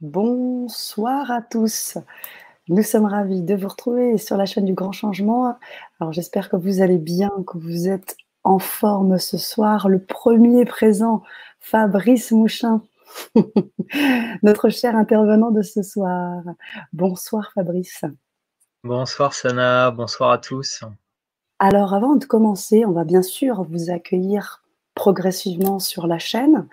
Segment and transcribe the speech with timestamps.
[0.00, 1.96] Bonsoir à tous.
[2.68, 5.56] Nous sommes ravis de vous retrouver sur la chaîne du Grand Changement.
[6.00, 9.88] Alors j'espère que vous allez bien, que vous êtes en forme ce soir.
[9.88, 11.22] Le premier présent,
[11.60, 12.82] Fabrice Mouchin,
[14.42, 16.42] notre cher intervenant de ce soir.
[16.92, 18.04] Bonsoir Fabrice.
[18.84, 20.82] Bonsoir Sana, bonsoir à tous.
[21.60, 24.61] Alors avant de commencer, on va bien sûr vous accueillir
[24.94, 26.68] progressivement sur la chaîne.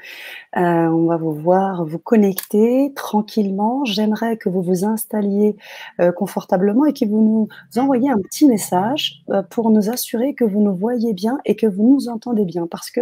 [0.58, 3.86] Euh, on va vous voir vous connecter tranquillement.
[3.86, 5.56] J'aimerais que vous vous installiez
[6.02, 10.44] euh, confortablement et que vous nous envoyiez un petit message euh, pour nous assurer que
[10.44, 13.02] vous nous voyez bien et que vous nous entendez bien parce que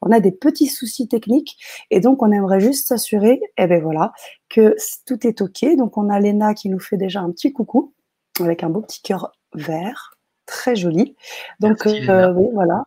[0.00, 1.58] on a des petits soucis techniques
[1.90, 4.12] et donc on aimerait juste s'assurer, eh ben voilà,
[4.48, 4.76] que
[5.06, 5.76] tout est ok.
[5.76, 7.92] Donc on a Léna qui nous fait déjà un petit coucou
[8.40, 11.16] avec un beau petit cœur vert, très joli.
[11.60, 12.84] Donc oui, voilà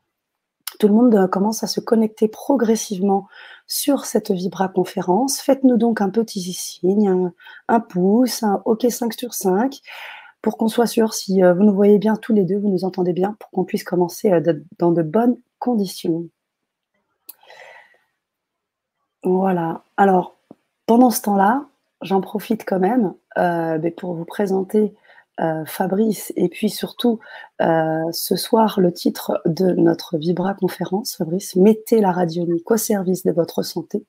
[0.77, 3.27] tout le monde euh, commence à se connecter progressivement
[3.67, 5.39] sur cette Vibra conférence.
[5.39, 7.31] Faites-nous donc un petit signe,
[7.67, 9.79] un, pouce, un OK 5 sur 5,
[10.41, 12.85] pour qu'on soit sûr si euh, vous nous voyez bien tous les deux, vous nous
[12.85, 16.29] entendez bien, pour qu'on puisse commencer euh, dans de bonnes conditions.
[19.23, 19.83] Voilà.
[19.97, 20.35] Alors,
[20.85, 21.65] pendant ce temps-là,
[22.01, 23.13] j'en profite quand même
[23.97, 24.93] pour vous présenter
[25.39, 27.19] euh, Fabrice, et puis surtout
[27.61, 33.23] euh, ce soir le titre de notre Vibra conférence, Fabrice, mettez la radionique au service
[33.23, 34.03] de votre santé.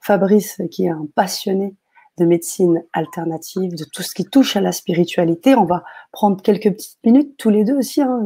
[0.00, 1.74] Fabrice, qui est un passionné
[2.18, 5.54] de médecine alternative, de tout ce qui touche à la spiritualité.
[5.54, 8.20] On va prendre quelques petites minutes tous les deux aussi, hein,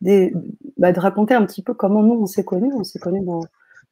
[0.00, 2.72] bah, de raconter un petit peu comment nous on s'est connus.
[2.74, 3.40] On s'est connus dans,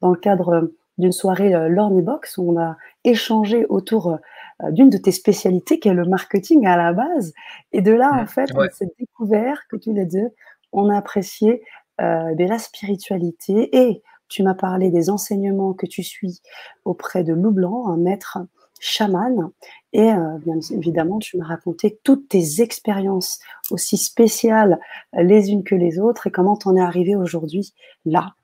[0.00, 4.18] dans, le cadre d'une soirée euh, Box où on a échangé autour
[4.62, 7.32] euh, d'une de tes spécialités qui est le marketing à la base.
[7.72, 10.30] Et de là, en mmh, fait, on s'est découvert que tous les deux,
[10.72, 11.62] on a apprécié
[12.00, 16.40] euh, la spiritualité et tu m'as parlé des enseignements que tu suis
[16.84, 18.38] auprès de Lou Blanc, un maître
[18.80, 19.50] chaman.
[19.92, 23.38] Et euh, bien évidemment, tu m'as raconté toutes tes expériences
[23.70, 24.80] aussi spéciales
[25.12, 28.34] les unes que les autres et comment tu en es arrivé aujourd'hui là.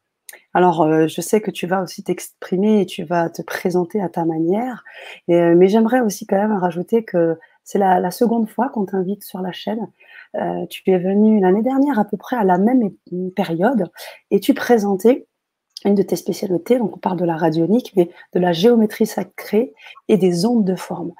[0.54, 4.08] Alors, euh, je sais que tu vas aussi t'exprimer et tu vas te présenter à
[4.08, 4.82] ta manière,
[5.30, 9.40] euh, mais j'aimerais aussi quand même rajouter que c'est la, seconde fois qu'on t'invite sur
[9.42, 9.88] la chaîne.
[10.36, 12.90] Euh, tu es venu l'année dernière à peu près à la même
[13.36, 13.90] période
[14.30, 15.27] et tu présentais
[15.84, 19.72] une de tes spécialités, donc on parle de la radionique, mais de la géométrie sacrée
[20.08, 21.12] et des ondes de forme.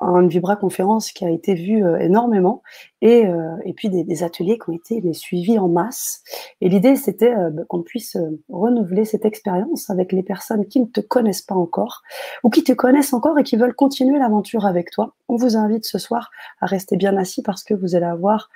[0.00, 2.62] Une vibra-conférence qui a été vue euh, énormément
[3.02, 6.22] et, euh, et puis des, ateliers qui ont été mais, suivis en masse.
[6.60, 8.16] Et l'idée, c'était euh, bah, qu'on puisse
[8.48, 12.02] renouveler cette expérience avec les personnes qui ne te connaissent pas encore
[12.42, 15.14] ou qui te connaissent encore et qui veulent continuer l'aventure avec toi.
[15.28, 18.48] On vous invite ce soir à rester bien assis parce que vous allez avoir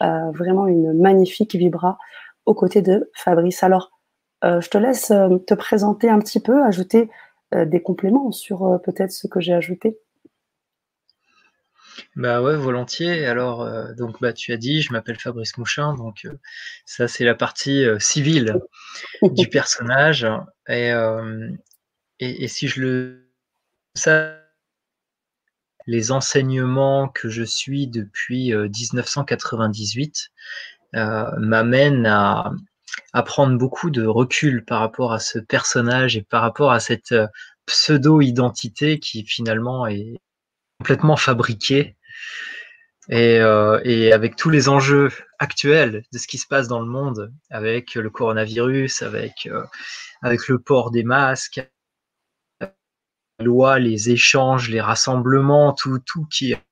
[0.00, 1.98] vraiment une magnifique vibra
[2.46, 3.62] aux côtés de Fabrice.
[3.62, 3.93] Alors, euh,
[4.60, 7.10] je te laisse euh, te présenter un petit peu, ajouter
[7.54, 9.98] euh, des compléments sur peut-être ce que j'ai ajouté.
[12.16, 13.24] Bah ouais, volontiers.
[13.26, 16.26] Alors, donc bah tu as dit, je m'appelle Fabrice Mouchin, donc
[16.86, 18.60] ça c'est la partie civile
[19.22, 20.26] du personnage.
[20.68, 20.92] Et,
[22.18, 23.30] et, si je le
[23.94, 24.36] ça,
[25.86, 30.32] les enseignements que je suis depuis 1998
[30.92, 32.52] m'amènent à,
[33.12, 37.12] à prendre beaucoup de recul par rapport à ce personnage et par rapport à cette
[37.12, 37.26] euh,
[37.66, 40.20] pseudo-identité qui finalement est
[40.78, 41.96] complètement fabriquée.
[43.10, 46.86] Et, euh, et, avec tous les enjeux actuels de ce qui se passe dans le
[46.86, 49.62] monde, avec le coronavirus, avec, euh,
[50.22, 51.60] avec le port des masques,
[52.60, 52.72] la
[53.40, 56.62] loi, les échanges, les rassemblements, tout, tout qui est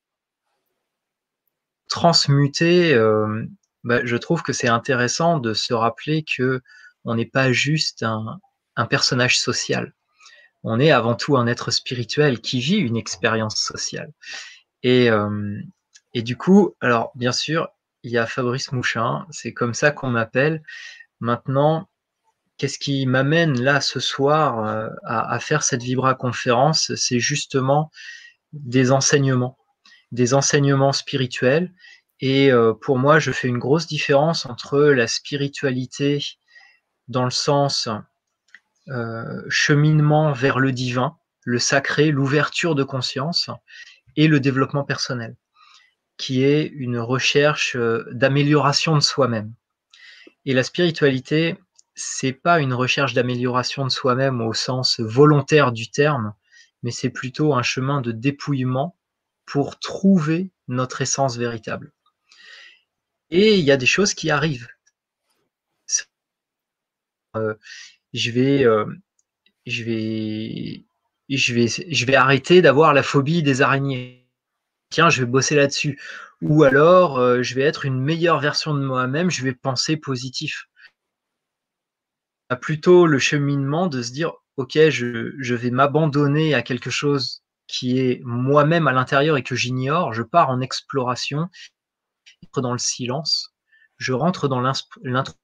[1.90, 3.44] transmuté euh,
[3.84, 6.60] bah, je trouve que c'est intéressant de se rappeler que
[7.04, 8.40] on n'est pas juste un,
[8.88, 9.92] personnage social.
[10.62, 14.12] On est avant tout un être spirituel qui vit une expérience sociale.
[14.84, 15.60] Et, euh,
[16.14, 17.68] et du coup, alors bien sûr,
[18.04, 20.62] il y a Fabrice Mouchin, c'est comme ça qu'on m'appelle.
[21.20, 21.88] Maintenant,
[22.56, 27.90] qu'est-ce qui m'amène là ce soir euh, à, à, faire cette Vibra conférence C'est justement
[28.52, 29.58] des enseignements,
[30.12, 31.72] des enseignements spirituels
[32.22, 36.24] et euh, pour moi, je fais une grosse différence entre la spiritualité
[37.08, 37.88] dans le sens
[38.88, 43.50] euh, cheminement vers le divin, le sacré, l'ouverture de conscience,
[44.14, 45.34] et le développement personnel,
[46.16, 49.52] qui est une recherche euh, d'amélioration de soi-même.
[50.44, 51.58] Et la spiritualité,
[51.96, 56.34] c'est pas une recherche d'amélioration de soi-même au sens volontaire du terme,
[56.84, 58.96] mais c'est plutôt un chemin de dépouillement
[59.44, 61.92] pour trouver notre essence véritable.
[63.32, 64.68] Et il y a des choses qui arrivent.
[67.34, 67.54] Euh,
[68.12, 68.84] je vais, euh,
[69.64, 69.84] je
[72.04, 74.28] vais, arrêter d'avoir la phobie des araignées.
[74.90, 75.98] Tiens, je vais bosser là-dessus.
[76.42, 80.66] Ou alors, euh, je vais être une meilleure version de moi-même, je vais penser positif.
[82.60, 88.20] Plutôt le cheminement de se dire, ok, je vais m'abandonner à quelque chose qui est
[88.24, 90.12] moi-même à l'intérieur et que j'ignore.
[90.12, 91.48] Je pars en exploration,
[92.56, 93.54] dans le silence.
[93.96, 95.34] Je rentre dans l'intro.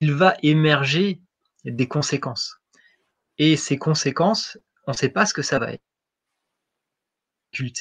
[0.00, 1.22] Il va émerger
[1.64, 2.56] des conséquences.
[3.38, 5.82] Et ces conséquences, on ne sait pas ce que ça va être.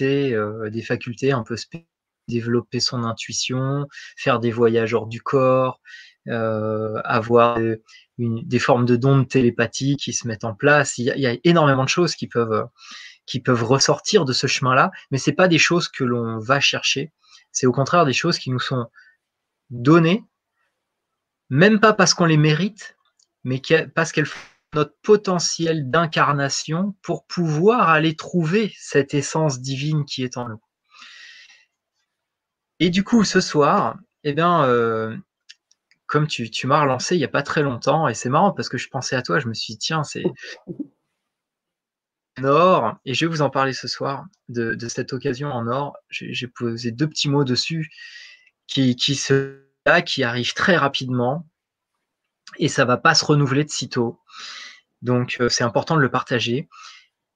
[0.01, 1.87] Euh, des facultés un peu spéciales,
[2.27, 5.81] développer son intuition, faire des voyages hors du corps,
[6.27, 7.57] euh, avoir
[8.17, 10.97] des formes de dons de télépathie qui se mettent en place.
[10.97, 12.67] Il y, a, énormément de choses qui peuvent,
[13.31, 17.13] qui peuvent ressortir de ce chemin-là, mais c'est pas des choses que l'on va chercher.
[17.53, 18.87] C'est au contraire des choses qui nous sont
[19.69, 20.25] données,
[21.49, 22.97] même pas parce qu'on les mérite,
[23.45, 23.61] mais
[23.95, 24.37] parce qu'elles font
[24.73, 30.61] notre potentiel d'incarnation pour pouvoir aller trouver cette essence divine qui est en nous.
[32.79, 35.15] Et du coup, ce soir, eh bien, euh,
[36.05, 38.77] comme tu, m'as relancé il n'y a pas très longtemps, et c'est marrant parce que
[38.77, 40.25] je pensais à toi, je me suis dit, tiens, c'est
[42.39, 45.97] en or, et je vais vous en parler ce soir de, cette occasion en or.
[46.09, 47.91] J'ai posé deux petits mots dessus
[48.67, 49.61] qui, qui, se,
[50.05, 51.47] qui arrivent très rapidement,
[52.57, 54.19] et ça va pas se renouveler de sitôt.
[55.01, 56.69] Donc euh, c'est important de le partager.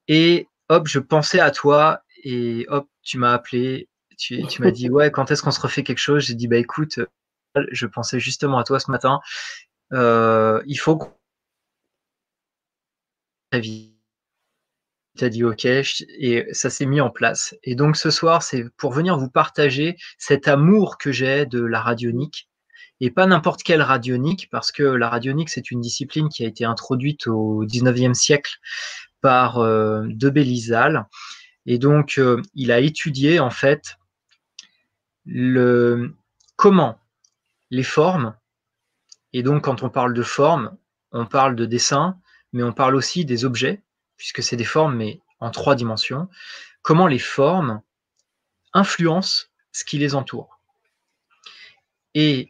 [0.08, 5.12] Et hop, je pensais à toi et hop, tu m'as appelé, tu, m'as dit ouais,
[5.12, 6.24] quand est-ce qu'on se refait quelque chose?
[6.26, 7.00] J'ai dit bah écoute,
[7.72, 9.20] je pensais justement à toi ce matin.
[9.94, 11.00] Euh, il faut
[15.18, 17.56] tu as dit OK et ça s'est mis en place.
[17.64, 21.82] Et donc ce soir, c'est pour venir vous partager cet amour que j'ai de la
[21.82, 22.50] radionique
[23.02, 26.66] et pas n'importe quelle radionique, parce que la radionique, c'est une discipline qui a été
[26.66, 28.56] introduite au 19e siècle
[29.22, 31.08] par euh, de Bélizal.
[31.66, 33.98] Et donc, euh, il a étudié, en fait,
[35.26, 36.16] le,
[36.56, 37.00] comment
[37.72, 38.36] les formes,
[39.34, 40.78] et donc quand on parle de formes,
[41.12, 42.18] on parle de dessin,
[42.54, 43.82] mais on parle aussi des objets,
[44.18, 46.30] puisque c'est des formes, mais en trois dimensions,
[46.82, 47.82] comment les formes
[48.74, 50.60] influencent ce qui les entoure.
[52.14, 52.50] Et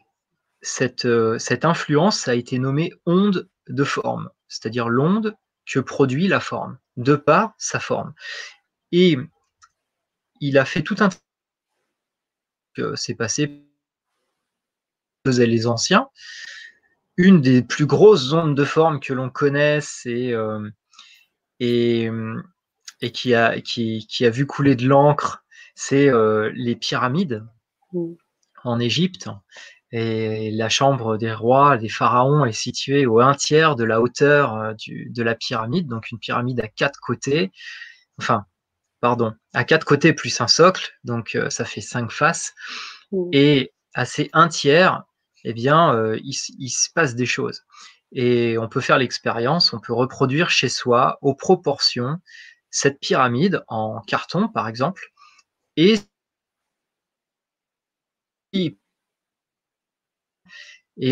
[1.04, 5.36] euh, cette, influence a été nommée onde de forme, c'est-à-dire l'onde
[5.66, 8.14] que produit la forme, de par sa forme.
[8.92, 9.16] Et
[10.40, 11.08] il a fait tout un
[12.74, 13.66] que c'est passé
[15.26, 16.08] faisaient les anciens.
[17.16, 20.68] Une des plus grosses ondes de forme que l'on connaisse et, euh,
[21.60, 22.10] et,
[23.12, 25.44] qui, a, qui, a vu couler de l'encre,
[25.74, 27.44] c'est euh, les pyramides
[27.92, 28.12] mmh.
[28.64, 29.28] en Égypte.
[29.92, 34.54] Et la chambre des rois, des pharaons, est située au un tiers de la hauteur
[34.54, 37.52] euh, de la pyramide, donc une pyramide à quatre côtés.
[38.18, 38.46] Enfin,
[39.00, 42.52] pardon, à quatre côtés plus un socle, donc euh, ça fait cinq faces.
[43.12, 43.28] Mmh.
[43.32, 45.04] Et à ces un tiers,
[45.44, 47.62] eh bien, euh, il, se passe des choses.
[48.12, 52.18] Et on peut faire l'expérience, on peut reproduire chez soi, aux proportions,
[52.70, 55.12] cette pyramide en carton, par exemple,
[55.76, 55.98] et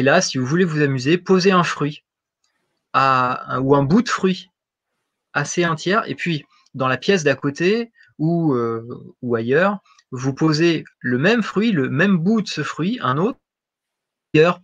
[0.03, 2.05] là, si vous voulez vous amuser, posez un fruit
[2.95, 4.51] ou un bout de fruit
[5.33, 6.09] assez un tiers.
[6.09, 8.87] Et puis, dans la pièce d'à côté ou, euh,
[9.21, 13.39] ou ailleurs, vous posez le même fruit, le même bout de ce fruit, un autre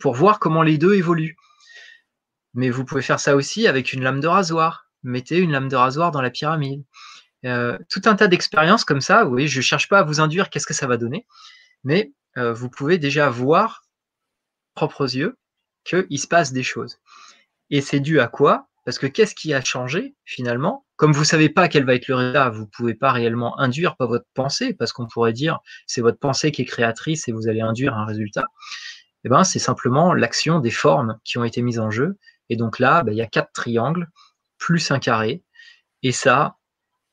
[0.00, 1.36] pour voir comment les deux évoluent.
[2.54, 4.86] Mais vous pouvez faire ça aussi avec une lame de rasoir.
[5.02, 6.84] Mettez une lame de rasoir dans la pyramide.
[7.46, 9.26] Euh, tout un tas d'expériences comme ça.
[9.26, 11.26] Oui, je ne cherche pas à vous induire qu'est-ce que ça va donner,
[11.84, 13.82] mais euh, vous pouvez déjà voir
[14.74, 15.38] propres yeux
[15.84, 16.98] qu'il se passe des choses.
[17.70, 18.68] Et c'est dû à quoi?
[18.84, 20.86] Parce que qu'est-ce qui a changé finalement?
[20.96, 23.58] Comme vous ne savez pas quel va être le résultat, vous ne pouvez pas réellement
[23.58, 27.32] induire par votre pensée, parce qu'on pourrait dire c'est votre pensée qui est créatrice et
[27.32, 28.44] vous allez induire un résultat.
[29.24, 32.18] Eh ben, c'est simplement l'action des formes qui ont été mises en jeu.
[32.50, 34.10] Et donc là, ben, il y a quatre triangles
[34.58, 35.42] plus un carré.
[36.02, 36.58] Et ça,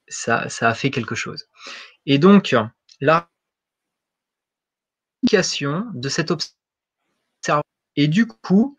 [0.09, 1.45] ça, ça a fait quelque chose.
[2.05, 2.55] Et donc,
[2.99, 3.29] la
[5.23, 6.57] de cette observation
[7.95, 8.77] et du coup,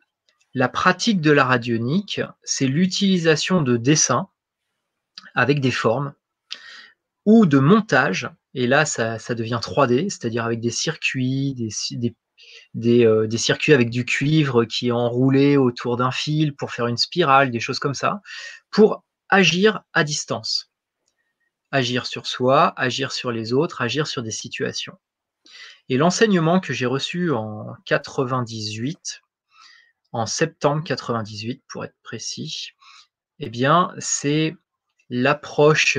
[0.54, 4.28] la pratique de la radionique, c'est l'utilisation de dessins
[5.34, 6.14] avec des formes
[7.26, 8.30] ou de montage.
[8.54, 12.14] Et là, ça, devient 3D, c'est-à-dire avec des circuits, des,
[12.76, 16.96] euh, des, circuits avec du cuivre qui est enroulé autour d'un fil pour faire une
[16.96, 18.20] spirale, des choses comme ça,
[18.70, 20.70] pour agir à distance.
[21.70, 24.98] Agir sur soi, agir sur les autres, agir sur des situations.
[25.88, 29.22] Et l'enseignement que j'ai reçu en 98
[30.12, 32.70] en septembre 98 pour être précis,
[33.38, 34.56] eh bien, c'est
[35.10, 35.98] l'approche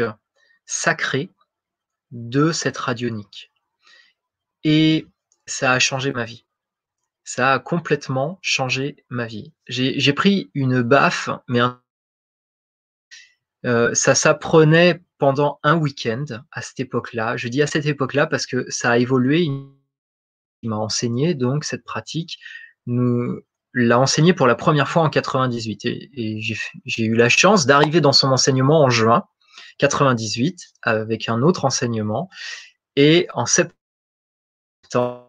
[0.65, 1.31] sacrée
[2.11, 3.51] de cette radionique.
[4.63, 5.07] Et
[5.49, 6.45] ça a changé ma vie.
[7.23, 9.53] Ça a complètement changé ma vie.
[9.67, 11.59] J'ai pris une baffe, mais
[13.65, 17.37] euh, ça s'apprenait pendant un week-end à cette époque-là.
[17.37, 19.41] Je dis à cette époque-là parce que ça a évolué.
[20.61, 22.39] Il m'a enseigné donc cette pratique.
[22.85, 23.41] Nous
[23.73, 28.01] l'a enseigné pour la première fois en 98 et, et j'ai eu la chance d'arriver
[28.01, 29.25] dans son enseignement en juin
[29.77, 32.29] 98 avec un autre enseignement
[32.95, 35.28] et en septembre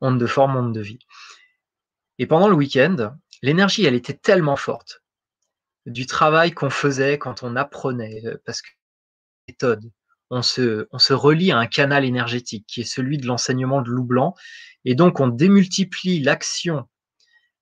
[0.00, 0.98] onde de forme, onde de vie.
[2.18, 5.02] Et pendant le week-end, l'énergie, elle était tellement forte
[5.86, 8.68] du travail qu'on faisait quand on apprenait, euh, parce que
[9.48, 9.90] méthode,
[10.30, 14.34] on se, relie à un canal énergétique qui est celui de l'enseignement de loup blanc,
[14.84, 16.86] et donc on démultiplie l'action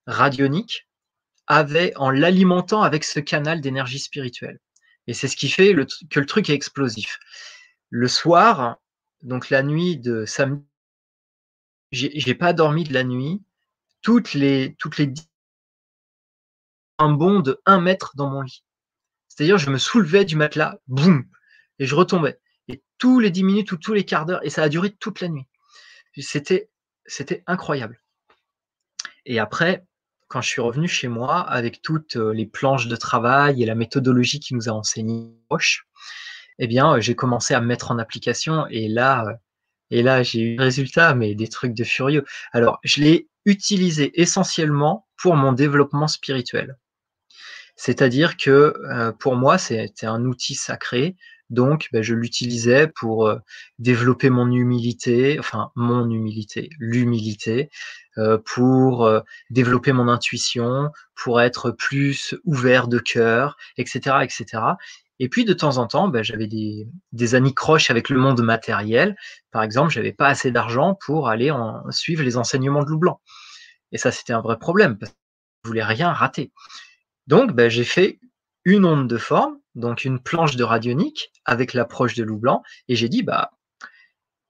[0.06, 0.88] radionique
[1.46, 4.58] avec, en l'alimentant avec ce canal d'énergie spirituelle.
[5.06, 5.76] Et c'est ce qui fait
[6.10, 7.20] que le truc est explosif.
[7.90, 8.78] Le soir,
[9.22, 10.64] donc la nuit de samedi,
[11.96, 13.42] j'ai pas dormi de la nuit.
[14.02, 15.12] Toutes les, toutes les
[16.98, 18.64] un bond de un mètre dans mon lit.
[19.28, 21.26] C'est-à-dire, je me soulevais du matelas, boum,
[21.78, 22.38] et je retombais.
[22.68, 25.20] Et tous les dix minutes ou tous les quarts d'heure, et ça a duré toute
[25.20, 25.46] la nuit.
[26.18, 26.70] C'était,
[27.04, 28.00] c'était incroyable.
[29.26, 29.84] Et après,
[30.28, 33.74] quand je suis revenu chez moi avec toutes euh, les planches de travail et la
[33.74, 35.36] méthodologie qui nous a enseigné
[36.58, 39.34] eh bien, euh, j'ai commencé à me mettre en application et là, euh,
[39.90, 42.24] et là, j'ai eu résultat, mais des trucs de furieux.
[42.52, 46.76] Alors, je l'ai utilisé essentiellement pour mon développement spirituel.
[47.76, 48.74] C'est-à-dire que
[49.20, 51.14] pour moi, c'était un outil sacré.
[51.50, 53.32] Donc, ben, je l'utilisais pour
[53.78, 57.70] développer mon humilité, enfin mon humilité, l'humilité,
[58.18, 64.62] euh, pour euh, développer mon intuition, pour être plus ouvert de cœur, etc., etc.
[65.18, 69.16] Et puis de temps en temps, ben, j'avais des, des anicroches avec le monde matériel.
[69.50, 71.52] Par exemple, j'avais pas assez d'argent pour aller
[71.90, 73.20] suivre les enseignements de Loup Blanc.
[73.92, 75.18] Et ça, c'était un vrai problème parce que
[75.64, 76.52] je voulais rien rater.
[77.26, 78.20] Donc, ben, j'ai fait
[78.64, 82.96] une onde de forme, donc une planche de radionique avec l'approche de Loup Blanc, et
[82.96, 83.52] j'ai dit, bah,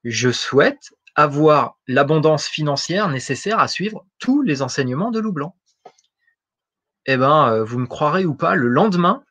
[0.05, 5.57] je souhaite avoir l'abondance financière nécessaire à suivre tous les enseignements de Loup Blanc.
[7.07, 9.23] Eh ben, euh, vous me croirez ou pas, le lendemain,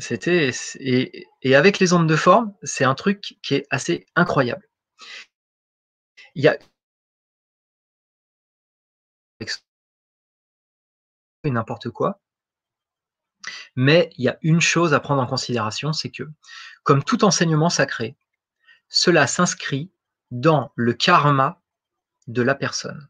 [0.00, 4.68] c'était et, avec les ondes de forme, c'est un truc qui est assez incroyable.
[6.34, 6.58] Il y a
[11.44, 12.20] n'importe quoi,
[13.76, 16.24] mais il y a une chose à prendre en considération, c'est que
[16.82, 18.16] comme tout enseignement sacré,
[18.88, 19.90] cela s'inscrit
[20.30, 21.62] dans le karma
[22.26, 23.08] de la personne.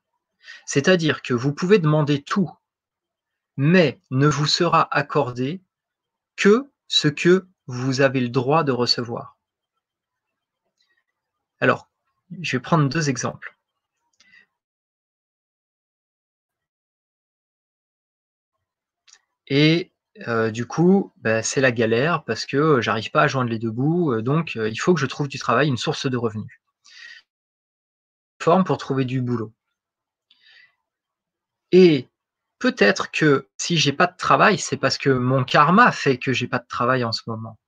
[0.66, 2.50] C'est-à-dire que vous pouvez demander tout,
[3.56, 5.62] mais ne vous sera accordé
[6.36, 9.38] que ce que vous avez le droit de recevoir.
[11.60, 11.88] Alors,
[12.40, 13.56] je vais prendre deux exemples.
[19.46, 19.92] Et
[20.26, 23.58] euh, du coup, bah, c'est la galère parce que euh, j'arrive pas à joindre les
[23.60, 26.60] deux bouts, euh, donc il faut que je trouve du travail, une source de revenus.
[28.42, 29.52] Forme pour trouver du boulot.
[31.72, 32.09] Et
[32.60, 36.46] peut-être que si j'ai pas de travail, c'est parce que mon karma fait que j'ai
[36.46, 37.58] pas de travail en ce moment.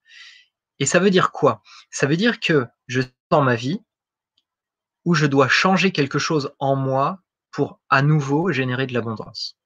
[0.79, 1.63] Et ça veut dire quoi?
[1.91, 3.81] Ça veut dire que je dans ma vie
[5.05, 7.21] où je dois changer quelque chose en moi
[7.51, 9.59] pour à nouveau générer de l'abondance.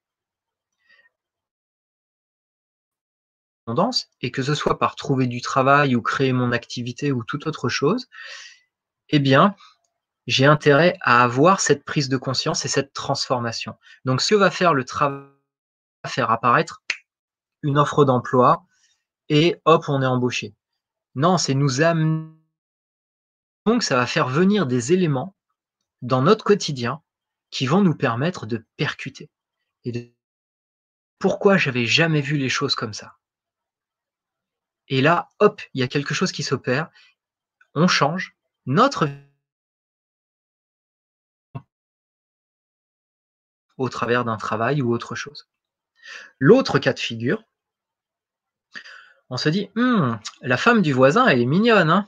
[4.21, 7.68] et que ce soit par trouver du travail ou créer mon activité ou toute autre
[7.68, 8.06] chose,
[9.09, 9.56] eh bien,
[10.26, 13.76] j'ai intérêt à avoir cette prise de conscience et cette transformation.
[14.04, 15.28] Donc, ce que va faire le travail,
[16.06, 16.83] faire apparaître
[17.62, 18.64] une offre d'emploi
[19.28, 20.54] et hop, on est embauché.
[21.14, 22.30] Non, c'est nous amener.
[23.64, 25.35] Donc, ça va faire venir des éléments
[26.02, 27.02] dans notre quotidien
[27.50, 29.30] qui vont nous permettre de percuter.
[29.85, 30.12] Et de
[31.18, 33.16] pourquoi j'avais jamais vu les choses comme ça?
[34.88, 36.90] Et là, hop, il y a quelque chose qui s'opère.
[37.75, 39.09] On change notre
[43.76, 45.49] au travers d'un travail ou autre chose.
[46.38, 47.42] L'autre cas de figure,
[49.30, 51.90] on se dit, hum, la femme du voisin, elle est mignonne.
[51.90, 52.06] Hein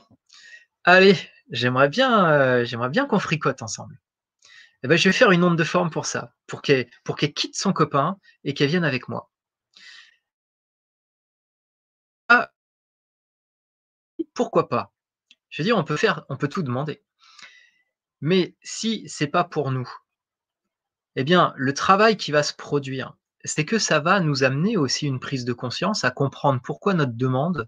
[0.85, 1.17] Allez,
[1.51, 3.99] j'aimerais bien, euh, bien qu'on fricote ensemble.
[4.83, 6.87] Eh ben, je vais faire une onde de forme pour ça, pour qu'elle,
[7.35, 9.29] quitte son copain et qu'elle vienne avec moi.
[14.39, 14.93] pourquoi pas?
[15.49, 17.03] Je veux dire, on peut faire, on peut tout demander.
[18.21, 19.89] Mais si c'est pas pour nous,
[21.15, 25.07] Eh bien, le travail qui va se produire, c'est que ça va nous amener aussi
[25.07, 27.67] une prise de conscience à comprendre pourquoi notre demande,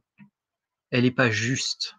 [0.92, 1.96] elle n'est pas juste.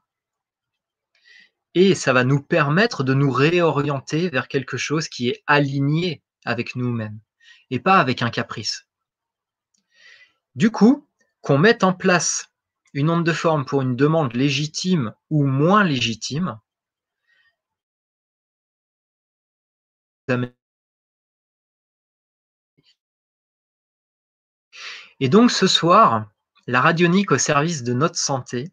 [1.74, 6.76] Et ça va nous permettre de nous réorienter vers quelque chose qui est aligné avec
[6.76, 7.18] nous-mêmes
[7.70, 8.86] et pas avec un caprice.
[10.54, 11.08] Du coup,
[11.40, 12.50] qu'on mette en place
[12.92, 16.60] une onde de forme pour une demande légitime ou moins légitime,
[25.22, 26.26] Et donc ce soir,
[26.66, 28.72] la radionique au service de notre santé,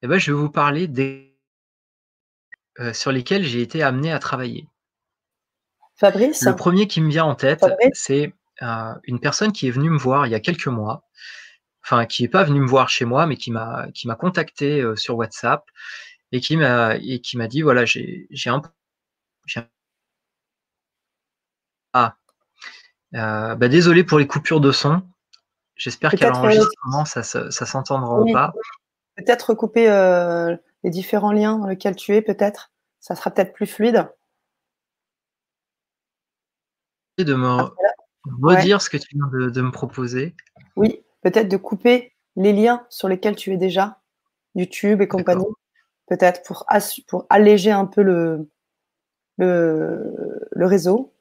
[0.00, 1.36] eh ben, je vais vous parler des
[2.80, 4.70] euh, sur lesquels j'ai été amené à travailler.
[5.96, 8.32] Fabrice Le premier qui me vient en tête, c'est
[8.62, 11.04] euh, une personne qui est venue me voir il y a quelques mois,
[11.84, 14.80] enfin qui n'est pas venue me voir chez moi, mais qui m'a qui m'a contacté
[14.80, 15.62] euh, sur WhatsApp
[16.32, 18.62] et qui m'a et qui m'a dit voilà j'ai un,
[21.92, 22.14] un
[23.12, 25.02] ah bah, désolé pour les coupures de son.
[25.76, 28.52] J'espère qu'à l'enregistrement, ça, ça, s'entendra pas.
[29.16, 32.72] Peut-être recouper euh, les différents liens dans lesquels tu es, peut-être.
[33.00, 34.08] Ça sera peut-être plus fluide.
[37.18, 37.70] De me
[38.42, 40.34] redire ce que tu viens de, me proposer.
[40.76, 44.00] Oui, peut-être de couper les liens sur lesquels tu es déjà,
[44.54, 45.44] YouTube et compagnie,
[46.08, 46.66] peut-être pour,
[47.06, 48.50] pour alléger un peu le,
[49.38, 51.13] le, le réseau.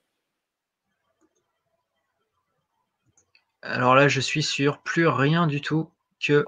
[3.63, 5.89] Alors là, je suis sur plus rien du tout
[6.25, 6.43] que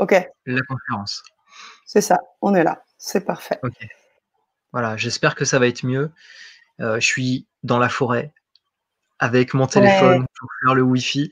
[0.46, 1.24] la conférence.
[1.86, 3.60] C'est ça, on est là, c'est parfait.
[4.74, 6.12] Voilà, j'espère que ça va être mieux.
[6.82, 8.34] Euh, je suis dans la forêt
[9.20, 11.32] avec mon téléphone pour faire le Wi-Fi.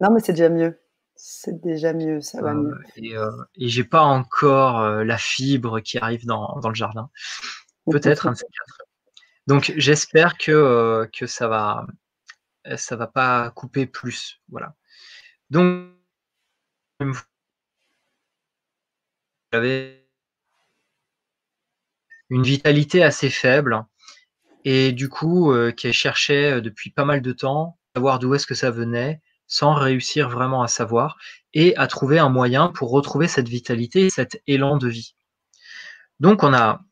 [0.00, 0.78] Non, mais c'est déjà mieux.
[1.16, 2.78] C'est déjà mieux, ça va euh, mieux.
[2.94, 7.10] Et, euh, et j'ai pas encore la fibre qui arrive dans, le jardin.
[7.90, 8.82] Peut-être un de ces quatre.
[9.48, 11.86] Donc j'espère que, que ça va
[12.76, 14.40] ça va pas couper plus.
[14.50, 14.74] Voilà.
[15.50, 15.88] Donc,
[19.52, 20.08] j'avais
[22.30, 23.84] une vitalité assez faible
[24.64, 28.46] et du coup, euh, qu'elle cherchait euh, depuis pas mal de temps, savoir d'où est-ce
[28.46, 31.16] que ça venait, sans réussir vraiment à savoir,
[31.54, 35.16] et à trouver un moyen pour retrouver cette vitalité, cet élan de vie.
[36.20, 36.82] Donc, on a,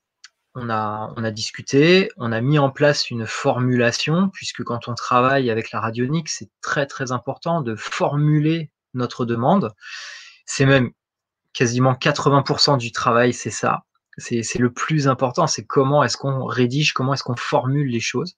[0.58, 5.70] on a, discuté, on a mis en place une formulation, puisque quand on travaille avec
[5.70, 9.74] la radionique, c'est très très important de formuler notre demande.
[10.46, 10.92] C'est même
[11.52, 13.84] quasiment 80% du travail, c'est ça.
[14.16, 18.36] C'est le plus important, c'est comment est-ce qu'on rédige, comment est-ce qu'on formule les choses.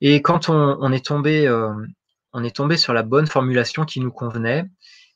[0.00, 1.74] Et quand on, est tombé, euh,
[2.32, 4.66] on est tombé sur la bonne formulation qui nous convenait,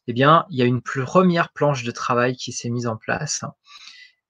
[0.09, 3.45] eh bien, il y a une première planche de travail qui s'est mise en place.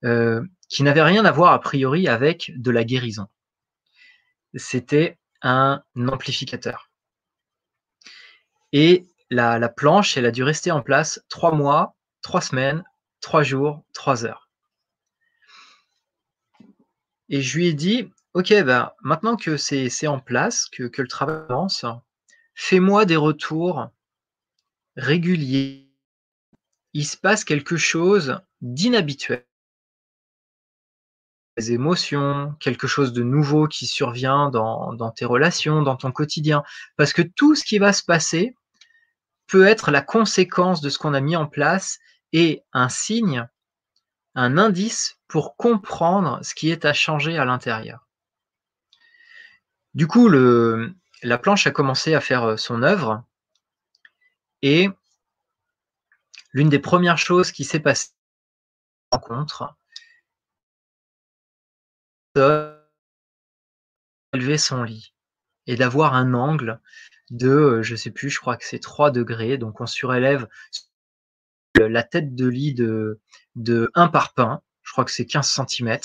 [0.05, 3.27] Euh, qui n'avait rien à voir a priori avec de la guérison.
[4.55, 6.89] C'était un amplificateur.
[8.71, 12.83] Et la, planche, elle a dû rester en place trois mois, trois semaines,
[13.21, 14.49] trois jours, trois heures.
[17.29, 21.35] Et je lui ai dit, OK, ben, maintenant que c'est en place, que, le travail
[21.49, 21.85] avance,
[22.55, 23.89] fais-moi des retours
[24.95, 25.87] réguliers.
[26.93, 29.45] Il se passe quelque chose d'inhabituel
[31.57, 36.63] émotions, quelque chose de nouveau qui survient dans, tes relations, dans ton quotidien.
[36.97, 38.55] Parce que tout ce qui va se passer
[39.47, 41.99] peut être la conséquence de ce qu'on a mis en place
[42.31, 43.47] et un signe,
[44.35, 48.07] un indice pour comprendre ce qui est à changer à l'intérieur.
[49.93, 53.23] Du coup, la planche a commencé à faire euh, son œuvre
[54.63, 54.89] et
[56.51, 58.09] l'une des premières choses qui s'est passée
[59.11, 59.75] rencontre,
[64.33, 65.13] élever son lit
[65.67, 66.79] et d'avoir un angle
[67.29, 70.47] de, euh, je sais plus, je crois que c'est 3 degrés, donc on surélève
[71.79, 73.19] la tête de lit de,
[73.55, 75.97] de 1 par pain, je crois que c'est 15 cm,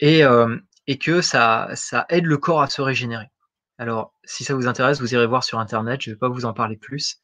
[0.00, 3.30] et, euh, et que ça, ça aide le corps à se régénérer.
[3.78, 6.44] Alors, si ça vous intéresse, vous irez voir sur Internet, je ne vais pas vous
[6.46, 7.18] en parler plus.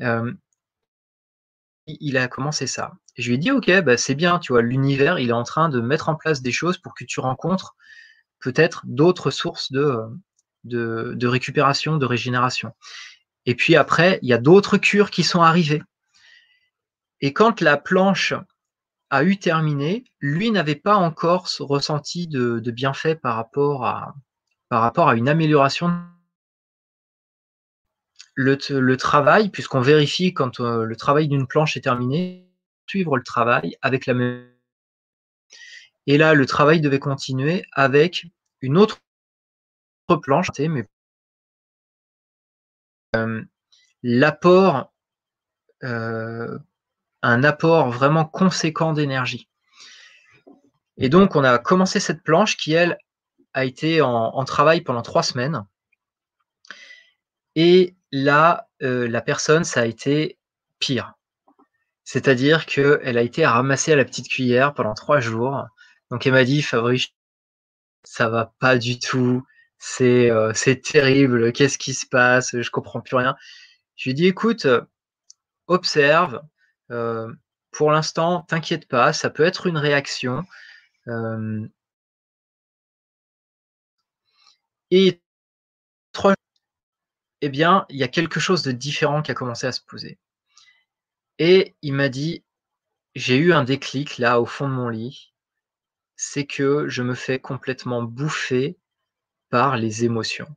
[0.00, 0.32] Euh,
[1.86, 2.92] il a commencé ça.
[3.16, 5.68] Je lui ai dit, OK, bah, c'est bien, tu vois, l'univers, il est en train
[5.68, 7.76] de mettre en place des choses pour que tu rencontres
[8.40, 12.72] peut-être d'autres sources de, récupération, de régénération.
[13.46, 15.82] Et puis après, il y a d'autres cures qui sont arrivées.
[17.20, 18.34] Et quand la planche
[19.10, 24.14] a eu terminé, lui n'avait pas encore ressenti de, bienfait par rapport à,
[24.68, 25.92] par rapport à une amélioration
[28.34, 32.43] le, travail, puisqu'on vérifie quand euh, le travail d'une planche est terminé,
[32.86, 34.50] suivre le travail avec la même.
[36.06, 38.26] Et là, le travail devait continuer avec
[38.60, 39.00] une autre
[40.22, 40.84] planche, mais
[44.02, 44.92] l'apport,
[45.80, 49.48] un apport vraiment conséquent d'énergie.
[50.96, 52.98] Et donc, on a commencé cette planche qui, elle,
[53.54, 55.64] a été en, travail pendant trois semaines.
[57.54, 60.38] Et là, la personne, ça a été
[60.78, 61.14] pire.
[62.04, 65.64] C'est-à-dire qu'elle a été ramassée à la petite cuillère pendant trois jours.
[66.10, 67.08] Donc elle m'a dit, Fabrice,
[68.04, 69.42] ça va pas du tout,
[69.78, 73.36] c'est euh, terrible, qu'est-ce qui se passe, je comprends plus rien.
[73.96, 74.66] Je lui ai dit, écoute,
[75.66, 76.42] observe,
[76.90, 77.32] euh,
[77.70, 80.44] pour l'instant, t'inquiète pas, ça peut être une réaction.
[81.08, 81.66] Euh,
[84.90, 85.20] et
[86.12, 86.34] trois
[87.42, 90.18] eh bien, il y a quelque chose de différent qui a commencé à se poser.
[91.38, 92.44] Et il m'a dit,
[93.14, 95.32] j'ai eu un déclic là au fond de mon lit,
[96.16, 98.78] c'est que je me fais complètement bouffer
[99.50, 100.54] par les émotions.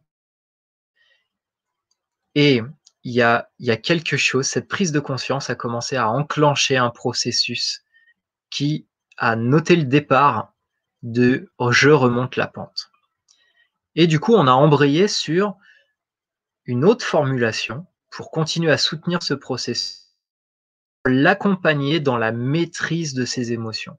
[2.36, 2.62] Et
[3.04, 6.10] il y a, il y a quelque chose, cette prise de conscience a commencé à
[6.10, 7.84] enclencher un processus
[8.50, 8.88] qui
[9.18, 10.54] a noté le départ
[11.02, 12.92] de je remonte la pente.
[13.96, 15.56] Et du coup, on a embrayé sur
[16.66, 20.07] une autre formulation pour continuer à soutenir ce processus
[21.08, 23.98] l'accompagner dans la maîtrise de ses émotions.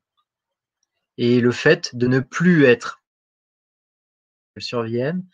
[1.17, 3.03] Et le fait de ne plus être
[4.59, 5.25] survienne,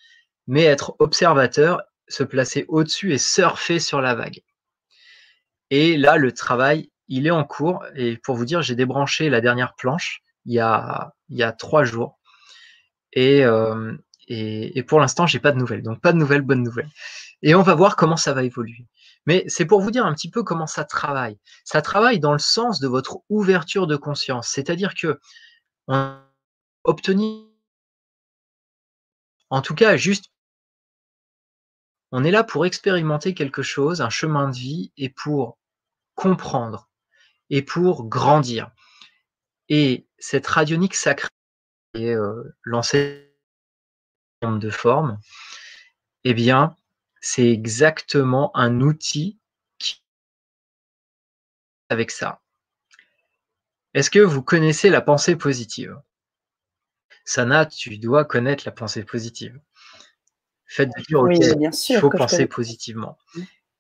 [0.47, 4.43] mais être observateur, se placer au-dessus et surfer sur la vague.
[5.71, 7.85] Et là, le travail, il est en cours.
[7.97, 12.19] Et pour vous dire, j'ai débranché la dernière planche il y a, trois jours.
[13.13, 13.97] Et, euh,
[14.29, 15.83] et, et pour l'instant, j'ai pas de nouvelles.
[15.83, 16.91] Donc, pas de nouvelles, bonnes nouvelles.
[17.43, 18.87] Et on va voir comment ça va évoluer.
[19.27, 21.39] Mais c'est pour vous dire un petit peu comment ça travaille.
[21.65, 24.49] Ça travaille dans le sens de votre ouverture de conscience.
[24.49, 25.19] C'est-à-dire que
[25.89, 26.21] on
[26.85, 27.47] obtenir,
[29.51, 30.27] en tout cas, juste,
[32.13, 35.59] on est là pour expérimenter quelque chose, un chemin de vie, et pour
[36.15, 36.91] comprendre,
[37.51, 38.71] et pour grandir.
[39.69, 41.29] Et cette radionique sacrée
[41.95, 42.55] est euh,
[44.43, 45.19] de forme,
[46.25, 46.77] eh bien,
[47.27, 49.39] c'est exactement un outil
[49.79, 50.03] qui
[51.89, 52.43] avec ça.
[53.95, 55.99] Est-ce que vous connaissez la pensée positive?
[57.25, 59.59] Sana, tu dois connaître la pensée positive.
[60.67, 61.35] Faites dire, ok,
[61.89, 63.17] il faut penser positivement.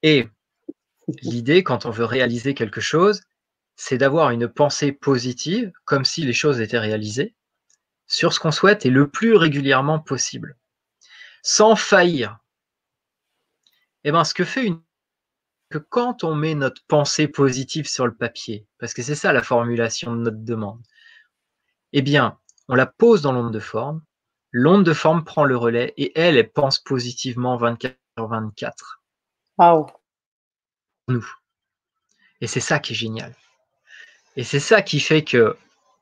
[0.02, 0.26] Et
[1.20, 3.24] l'idée, quand on veut réaliser quelque chose,
[3.76, 7.35] c'est d'avoir une pensée positive, comme si les choses étaient réalisées,
[8.07, 10.57] sur ce qu'on souhaite et le plus régulièrement possible,
[11.42, 12.38] sans faillir
[14.05, 14.81] eh ben, ce que fait une
[15.71, 19.43] que quand on met notre pensée positive sur le papier, parce que c'est ça la
[19.43, 20.83] formulation de notre demande,
[21.93, 22.38] eh bien,
[22.69, 24.03] on la pose dans l'onde de forme,
[24.53, 29.03] l'onde de forme prend le relais et elle, elle pense positivement 24 sur 24.
[29.59, 29.87] Waouh.
[31.09, 31.27] Nous.
[32.40, 33.35] Et c'est ça qui est génial.
[34.37, 35.57] Et c'est ça qui fait que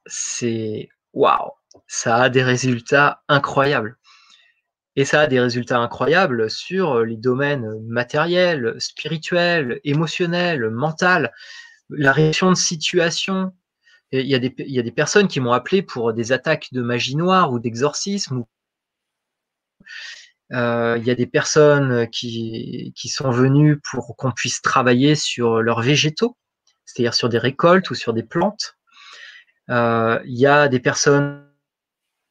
[0.07, 1.53] c'est waouh,
[1.87, 3.97] ça a des résultats incroyables.
[4.97, 11.29] Et ça a des résultats incroyables sur les domaines matériels, spirituels, émotionnels, mentaux,
[11.89, 13.53] la réaction de situation.
[14.13, 16.69] Il y, a des, il y a des personnes qui m'ont appelé pour des attaques
[16.73, 18.45] de magie noire ou d'exorcisme.
[20.53, 25.63] Euh, il y a des personnes qui, qui sont venues pour qu'on puisse travailler sur
[25.63, 26.37] leurs végétaux,
[26.85, 28.77] c'est-à-dire sur des récoltes ou sur des plantes.
[29.71, 31.49] Euh, il y a des personnes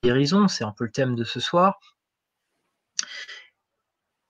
[0.03, 1.79] guérison, c'est un peu le thème de ce soir.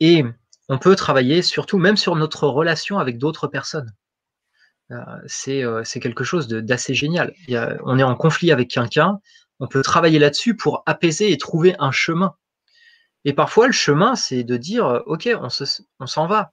[0.02, 0.26] Et
[0.68, 3.94] on peut travailler surtout même sur notre relation avec d'autres personnes.
[4.92, 4.98] Euh,
[5.48, 7.34] euh, c'est quelque chose d'assez génial.
[7.86, 9.20] on est en conflit avec quelqu'un,
[9.60, 12.36] on peut travailler là-dessus pour apaiser et trouver un chemin.
[13.26, 15.30] Et parfois, le chemin, c'est de dire, euh, OK,
[16.00, 16.52] on s'en va,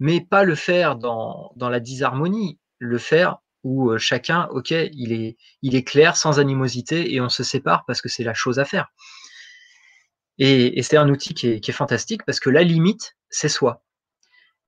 [0.00, 5.76] mais pas le faire dans, la disharmonie, le faire où chacun, OK, il est, il
[5.76, 8.88] est clair, sans animosité, et on se sépare parce que c'est la chose à faire.
[10.38, 13.82] Et, c'est un outil qui est, fantastique parce que la limite, c'est soi.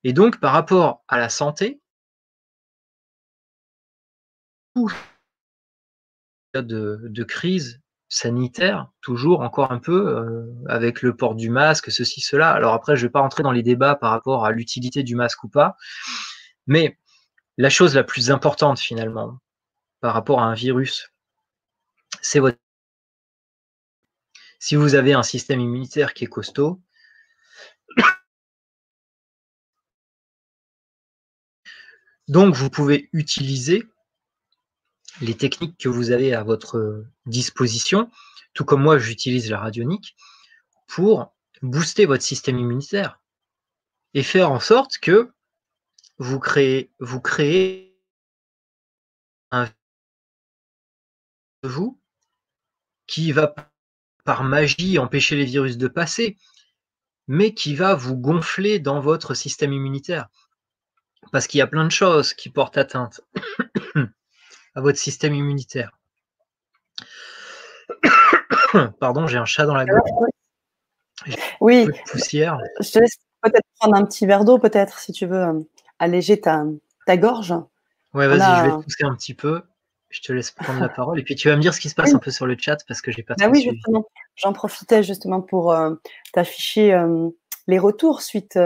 [0.04, 1.80] Et donc, par rapport à la santé,
[6.54, 7.80] de, de crise
[8.11, 12.50] sanitaire, toujours encore un peu, euh, avec le port du masque, ceci, cela.
[12.50, 15.14] Alors après, je ne vais pas rentrer dans les débats par rapport à l'utilité du
[15.14, 15.76] masque ou pas,
[16.66, 16.98] mais
[17.56, 19.38] la chose la plus importante finalement,
[20.00, 21.12] par rapport à un virus,
[22.20, 22.59] c'est votre
[24.61, 26.81] si vous avez un système immunitaire qui est costaud,
[32.29, 33.83] donc vous pouvez utiliser
[35.20, 38.11] les techniques que vous avez à votre disposition,
[38.55, 40.14] tout comme moi j'utilise la radionique,
[40.87, 43.20] pour booster votre système immunitaire.
[44.14, 45.33] et faire en sorte que
[46.18, 47.96] vous créez, vous créez
[49.51, 49.68] un
[51.62, 52.01] vous
[53.07, 53.69] qui va
[54.24, 56.37] par magie empêcher les virus de passer,
[57.26, 60.28] mais qui va vous gonfler dans votre système immunitaire.
[61.33, 63.20] Parce qu'il y a plein de choses qui portent atteinte
[64.74, 65.92] à votre système immunitaire.
[69.00, 70.11] Pardon, j'ai un chat dans la gorge.
[71.61, 71.88] Oui.
[72.11, 72.59] poussière.
[72.80, 75.61] Je te laisse peut-être prendre un petit verre d'eau, peut-être, si tu veux euh,
[75.98, 76.64] alléger ta,
[77.06, 77.54] ta gorge.
[78.14, 79.62] Ouais, vas-y, je vais te pousser un petit peu.
[80.11, 81.18] Je te laisse prendre la parole.
[81.18, 82.79] Et puis tu vas me dire ce qui se passe un peu sur le chat
[82.87, 83.35] parce que j'ai pas.
[83.40, 84.07] Ah oui, justement.
[84.37, 85.94] J'en profitais justement pour euh,
[86.33, 87.29] t'afficher euh,
[87.66, 88.59] les retours suite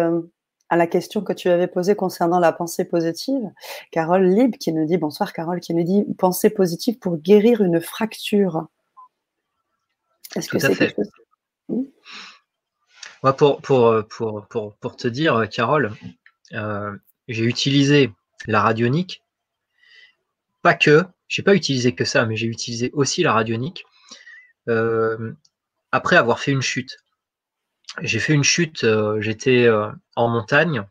[0.71, 3.43] à la question que tu avais posée concernant la pensée positive.
[3.91, 7.81] Carole Lib qui nous dit bonsoir Carole qui nous dit pensée positive pour guérir une
[7.81, 8.67] fracture.
[10.35, 11.03] Est-ce que c'est quelque
[11.69, 11.87] chose?
[13.23, 15.93] Moi, pour, pour, pour, pour, pour te dire, Carole,
[16.53, 16.95] euh,
[17.29, 18.13] j'ai utilisé
[18.47, 19.23] la radionique.
[20.61, 23.85] Pas que, j'ai pas utilisé que ça, mais j'ai utilisé aussi la radionique
[24.69, 25.33] euh,
[25.93, 26.99] après avoir fait une chute.
[28.03, 29.69] J'ai fait une chute, euh, j'étais
[30.17, 30.85] en montagne.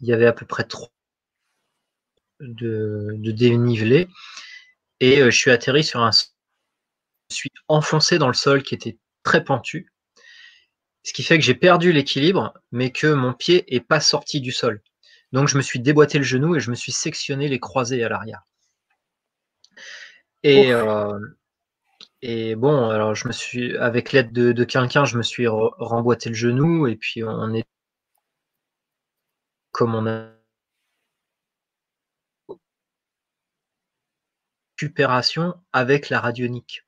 [0.00, 0.90] Il y avait à peu près trois
[2.40, 4.08] de, de dénivelé
[5.00, 6.10] et je suis atterri sur un
[7.30, 9.92] je suis enfoncé dans le sol qui était très pentu
[11.04, 14.52] ce qui fait que j'ai perdu l'équilibre, mais que mon pied n'est pas sorti du
[14.52, 14.80] sol.
[15.32, 18.08] Donc je me suis déboîté le genou et je me suis sectionné les croisés à
[18.08, 18.42] l'arrière.
[20.42, 21.18] Et, euh,
[22.20, 26.34] et bon, alors je me suis, avec l'aide de, quelqu'un, je me suis remboîté le
[26.34, 27.64] genou et puis on est
[29.72, 30.32] comme on a
[34.82, 36.84] récupération avec la radionique.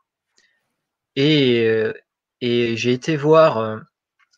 [1.17, 1.93] Et, euh,
[2.41, 3.79] et j'ai été voir euh,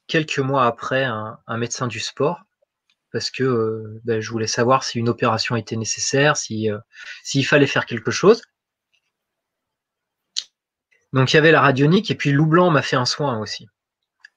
[0.07, 2.43] quelques mois après un, médecin du sport
[3.17, 6.77] parce que euh, ben, je voulais savoir si une opération était nécessaire, si euh,
[7.25, 8.43] s'il fallait faire quelque chose.
[11.15, 13.69] Donc il y avait la radionique et puis Lou Blanc m'a fait un soin aussi.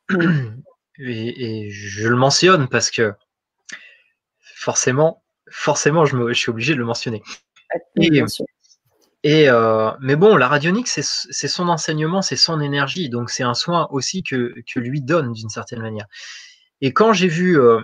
[1.02, 3.14] Et, je le mentionne parce que
[4.40, 7.22] forcément, forcément, je, me, je suis obligé de le mentionner.
[7.98, 13.56] Et euh, mais bon, la radionique, c'est son enseignement, c'est son énergie, donc c'est un
[13.56, 16.06] soin aussi que, que lui donne d'une certaine manière.
[16.80, 17.82] Et quand j'ai vu euh,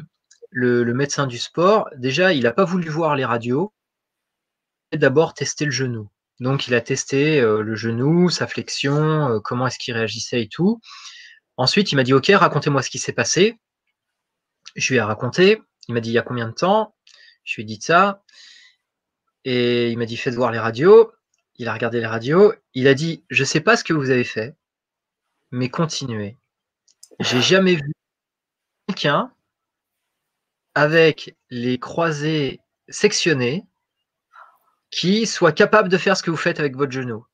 [0.56, 3.74] le, médecin du sport, déjà, il n'a pas voulu voir les radios,
[4.92, 6.10] il a d'abord testé le genou.
[6.40, 10.82] Donc il a testé euh, le genou, sa flexion, comment est-ce qu'il réagissait et tout.
[11.58, 13.60] Ensuite, il m'a dit, OK, racontez-moi ce qui s'est passé.
[14.76, 15.62] Je lui ai raconté.
[15.88, 16.96] Il m'a dit, il y a combien de temps?
[17.44, 18.24] Je lui ai dit ça.
[19.46, 21.12] Et il m'a dit, faites voir les radios
[21.58, 24.24] il a regardé les radios, il a dit Je sais pas ce que vous avez
[24.24, 24.56] fait,
[25.52, 26.38] mais continuez.
[27.20, 27.94] J'ai jamais vu
[28.88, 29.34] quelqu'un
[30.76, 33.66] avec les croisés sectionnés
[34.92, 37.26] qui soit capable de faire ce que vous faites avec votre genou.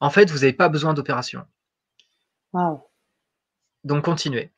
[0.00, 1.44] En fait, vous n'avez pas besoin d'opération.
[3.84, 4.52] Donc continuez.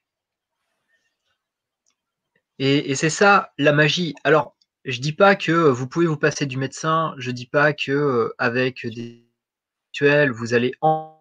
[2.58, 4.14] Et, et c'est ça la magie.
[4.24, 8.34] Alors, je dis pas que vous pouvez vous passer du médecin, je dis pas que
[8.38, 9.26] avec des
[9.88, 11.20] rituels vous allez en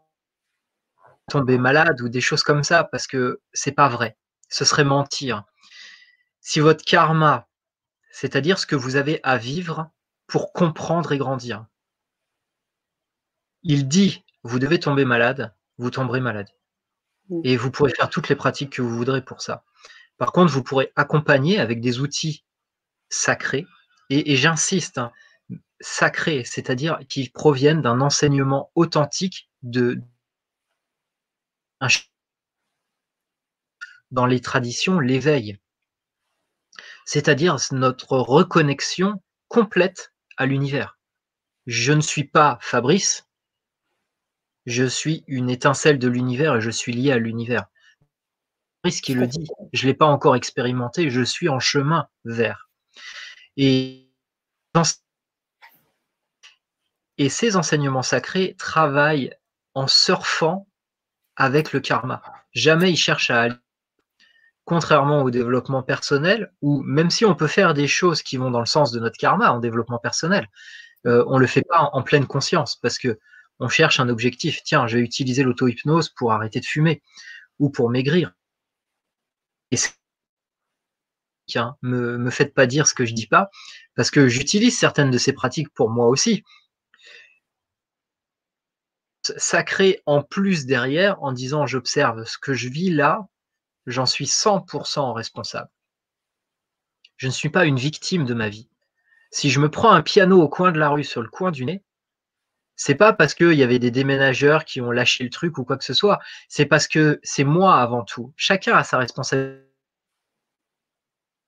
[1.29, 4.17] tomber malade ou des choses comme ça parce que c'est pas vrai.
[4.49, 5.43] Ce serait mentir.
[6.41, 7.47] Si votre karma,
[8.11, 9.89] c'est-à-dire ce que vous avez à vivre
[10.27, 11.65] pour comprendre et grandir,
[13.63, 16.49] il dit vous devez tomber malade, vous tomberez malade.
[17.43, 19.63] Et vous pourrez faire toutes les pratiques que vous voudrez pour ça.
[20.17, 22.43] Par contre, vous pourrez accompagner avec des outils
[23.09, 23.65] sacrés,
[24.09, 25.11] et, j'insiste, hein,
[25.79, 30.01] sacrés, c'est-à-dire qui proviennent d'un enseignement authentique de
[34.11, 35.59] dans les traditions l'éveil,
[37.09, 40.99] c'est-à-dire notre reconnexion complète à l'univers.
[41.65, 43.27] Je ne suis pas Fabrice,
[44.67, 47.65] je suis une étincelle de l'univers et je suis lié à l'univers.
[48.83, 52.69] Fabrice qui le dit, je ne l'ai pas encore expérimenté, je suis en chemin vers.
[53.57, 54.13] Et,
[57.27, 59.35] ces enseignements sacrés travaillent
[59.73, 60.67] en surfant
[61.35, 62.21] avec le karma.
[62.53, 63.55] Jamais ils cherchent à aller,
[64.69, 68.59] contrairement au développement personnel, où même si on peut faire des choses qui vont dans
[68.59, 70.47] le sens de notre karma en développement personnel,
[71.07, 73.19] euh, on ne le fait pas en, pleine conscience parce que
[73.59, 74.61] on cherche un objectif.
[74.63, 77.01] Tiens, je vais utiliser l'auto-hypnose pour arrêter de fumer
[77.57, 78.31] ou pour maigrir.
[79.71, 79.77] Et
[81.55, 81.75] Hein.
[81.81, 83.49] Me, me faites pas dire ce que je dis pas,
[83.95, 86.43] parce que j'utilise certaines de ces pratiques pour moi aussi.
[89.37, 93.27] Ça crée en plus derrière, en disant j'observe ce que je vis là,
[93.91, 95.69] j'en suis 100% responsable.
[97.17, 98.69] Je ne suis pas une victime de ma vie.
[99.31, 101.65] Si je me prends un piano au coin de la rue sur le coin du
[101.65, 101.83] nez,
[102.75, 105.77] c'est pas parce qu'il y avait des déménageurs qui ont lâché le truc ou quoi
[105.77, 106.19] que ce soit.
[106.47, 108.33] C'est parce que c'est moi avant tout.
[108.37, 109.65] Chacun a sa responsabilité.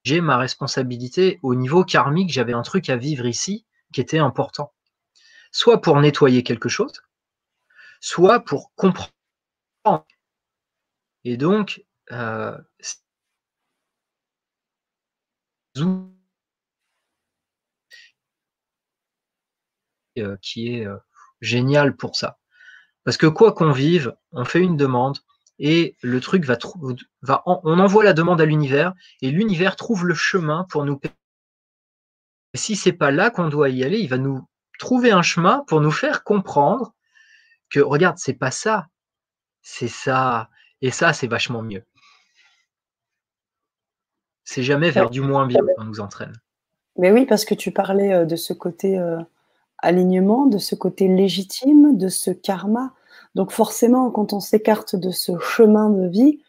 [0.03, 2.31] J'ai ma responsabilité au niveau karmique.
[2.33, 4.73] J'avais un truc à vivre ici qui était important.
[5.51, 7.01] Soit pour nettoyer quelque chose,
[8.01, 9.11] soit pour comprendre.
[11.23, 12.57] Et donc, euh,
[20.17, 20.97] euh qui est euh,
[21.41, 22.39] génial pour ça.
[23.03, 25.19] Parce que quoi qu'on vive, on fait une demande
[25.59, 26.57] et le truc va,
[27.45, 30.99] on envoie la demande à l'univers et l'univers trouve le chemin pour nous.
[32.55, 34.47] Si c'est pas là qu'on doit y aller, il va nous
[34.79, 36.93] trouver un chemin pour nous faire comprendre
[37.69, 38.87] que regarde, c'est pas ça,
[39.61, 40.49] c'est ça
[40.81, 41.85] et ça c'est vachement mieux.
[44.43, 46.33] C'est jamais vers du moins bien qu'on nous entraîne.
[46.97, 49.19] Mais oui, parce que tu parlais euh, de ce côté euh,
[49.77, 52.93] alignement, de ce côté légitime, de ce karma.
[53.35, 56.41] Donc forcément, quand on s'écarte de ce chemin de vie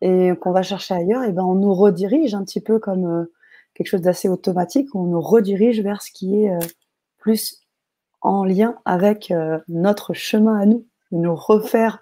[0.00, 3.04] et qu'on va chercher ailleurs, et eh ben on nous redirige un petit peu comme
[3.04, 3.32] euh,
[3.74, 6.58] quelque chose d'assez automatique, on nous redirige vers ce qui est euh,
[7.18, 7.60] plus
[8.20, 9.34] en lien avec
[9.68, 11.98] notre chemin à nous, nous refaire,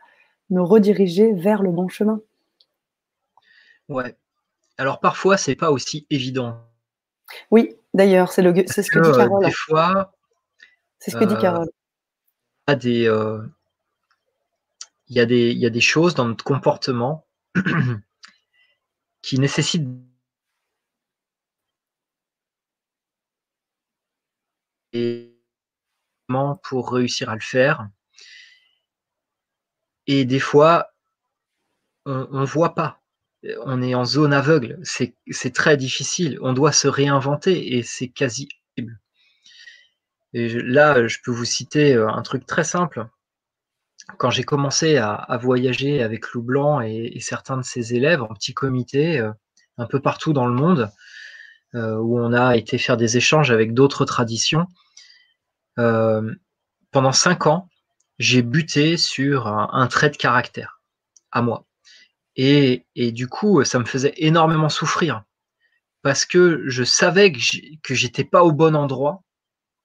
[0.50, 2.20] nous rediriger vers le bon chemin.
[3.88, 4.14] Ouais.
[4.80, 6.66] Alors parfois, c'est pas aussi évident.
[7.50, 9.44] Oui, d'ailleurs, c'est, ce que, dit Carole.
[9.44, 10.14] Des fois,
[10.98, 11.68] c'est ce que dit euh, Carole.
[12.66, 13.46] Il y, a des, euh,
[15.08, 17.26] il, y a des, il y a des choses dans notre comportement
[19.20, 19.86] qui nécessitent
[26.62, 27.86] pour réussir à le faire.
[30.06, 30.94] Et des fois,
[32.06, 32.99] on ne voit pas.
[33.64, 34.78] On est en zone aveugle.
[34.82, 36.38] C'est très difficile.
[36.42, 38.48] On doit se réinventer et c'est quasi
[38.78, 39.00] impossible.
[40.32, 43.06] Et là, je peux vous citer euh, un truc très simple.
[44.18, 48.54] Quand j'ai commencé à, voyager avec Lou Blanc et, certains de ses élèves en petit
[48.54, 49.30] comité, euh,
[49.78, 50.90] un peu partout dans le monde,
[51.74, 54.66] euh, où on a été faire des échanges avec d'autres traditions,
[55.76, 57.70] pendant cinq ans,
[58.18, 60.82] j'ai buté sur un, trait de caractère
[61.32, 61.64] à moi.
[62.42, 65.24] Et, et, du coup, ça me faisait énormément souffrir
[66.00, 69.22] parce que je savais que j'étais pas au bon endroit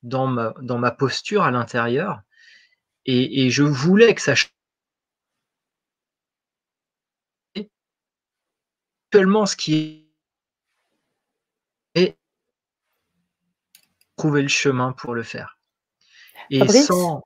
[0.03, 2.21] dans ma, dans ma posture à l'intérieur.
[3.05, 4.53] Et, je voulais que ça change.
[9.13, 10.07] Seulement ce qui
[11.93, 12.15] est
[14.15, 15.59] trouver le chemin pour le faire.
[16.49, 17.21] Et Fabrice sans.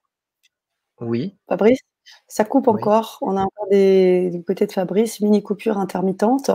[1.02, 1.38] Oui.
[1.48, 1.82] Fabrice,
[2.28, 3.18] ça coupe encore.
[3.22, 6.52] On a encore des, du côté de Fabrice, mini coupure intermittente.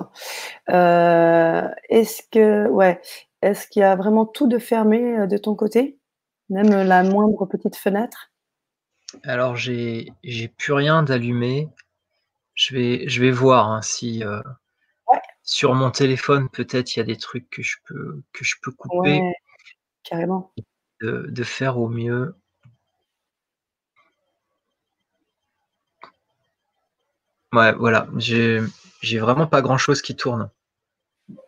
[0.70, 3.00] Euh, est-ce que, ouais,
[3.42, 5.98] est-ce qu'il y a vraiment tout de fermé euh, de ton côté?
[6.50, 8.30] Même la moindre petite fenêtre?
[9.22, 11.68] Alors, j'ai j'ai plus rien d'allumé.
[12.54, 14.40] Je vais, je vais voir hein, si euh,
[15.42, 18.72] sur mon téléphone, peut-être il y a des trucs que je peux, que je peux
[18.72, 19.20] couper.
[19.20, 19.34] Ouais,
[20.02, 20.52] carrément.
[21.00, 22.36] De, de faire au mieux.
[27.54, 28.08] Ouais, voilà.
[28.16, 28.60] J'ai
[29.00, 30.50] j'ai vraiment pas grand chose qui tourne.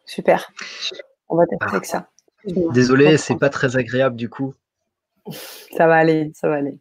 [0.05, 0.53] Super.
[1.29, 2.11] On va tester avec ça.
[2.45, 4.55] Désolé, c'est pas très agréable du coup.
[5.77, 6.79] Ça va aller, ça va aller.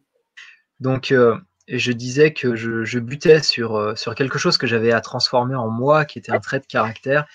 [0.78, 1.36] Donc, euh,
[1.66, 5.68] je disais que je, butais sur, euh, sur quelque chose que j'avais à transformer en
[5.68, 7.26] moi, qui était un trait de caractère.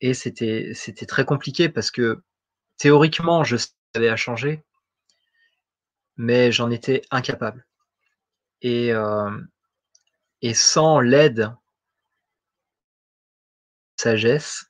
[0.00, 0.74] Et c'était
[1.08, 2.22] très compliqué parce que
[2.76, 3.56] théoriquement, je
[3.94, 4.62] savais à changer,
[6.16, 7.66] mais j'en étais incapable.
[8.60, 9.30] Et, euh,
[10.42, 11.54] et sans l'aide,
[13.96, 14.66] sagesse,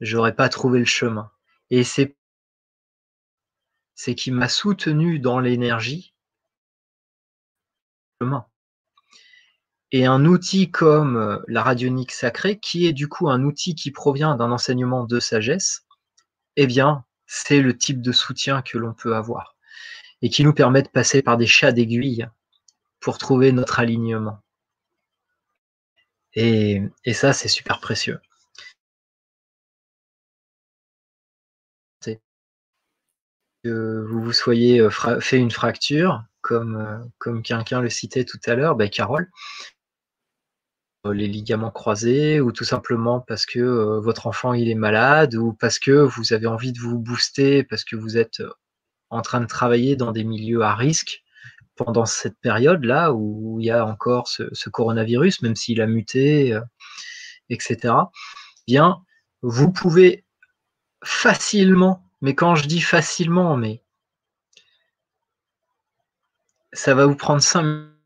[0.00, 1.30] j'aurais pas trouvé le chemin.
[1.70, 2.16] Et c'est
[3.94, 6.14] c'est qu'il m'a soutenu dans l'énergie
[9.92, 13.90] et un outil comme euh, la radionique sacrée, qui est du coup un outil qui
[13.90, 15.86] provient d'un enseignement de sagesse,
[16.56, 19.56] eh bien, c'est le type de soutien que l'on peut avoir
[20.22, 22.26] et qui nous permet de passer par des chats d'aiguille
[23.00, 24.42] pour trouver notre alignement.
[26.36, 26.82] Et,
[27.14, 28.20] ça, c'est super précieux.
[33.64, 38.54] vous vous soyez euh, fait une fracture, comme, euh, comme quelqu'un le citait tout à
[38.54, 39.28] l'heure, ben Carole,
[41.06, 45.52] euh, les ligaments croisés, ou tout simplement parce que votre enfant il est malade, ou
[45.52, 48.42] parce que vous avez envie de vous booster, parce que vous êtes
[49.10, 51.24] en train de travailler dans des milieux à risque
[51.76, 56.58] pendant cette période-là où il y a encore ce, coronavirus, même s'il a muté,
[57.50, 57.94] etc.,
[58.66, 59.02] bien,
[59.42, 60.24] vous pouvez
[61.04, 63.82] facilement, mais quand je dis facilement, mais
[66.72, 67.96] ça va vous prendre 5 minutes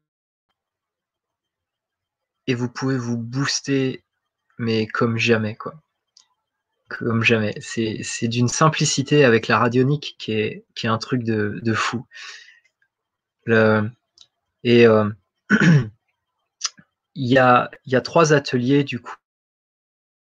[2.46, 4.04] et vous pouvez vous booster,
[4.58, 5.74] mais comme jamais, quoi.
[6.88, 7.54] Comme jamais.
[7.60, 12.04] C'est d'une simplicité avec la radionique qui est, qui est un truc de, de fou.
[13.46, 15.08] Et euh,
[17.14, 17.70] il, y a,
[18.02, 19.16] trois ateliers du coup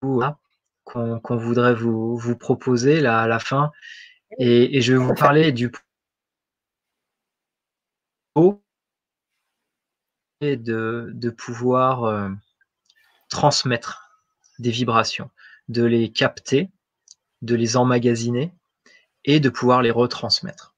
[0.01, 3.72] qu'on voudrait vous, proposer là à la fin.
[4.39, 5.72] Et, je vais vous parler du
[10.41, 12.30] et de, de pouvoir euh,
[13.30, 14.24] transmettre
[14.57, 15.30] des vibrations,
[15.70, 16.72] de les capter,
[17.41, 18.53] de les emmagasiner
[19.26, 20.76] et de pouvoir les retransmettre.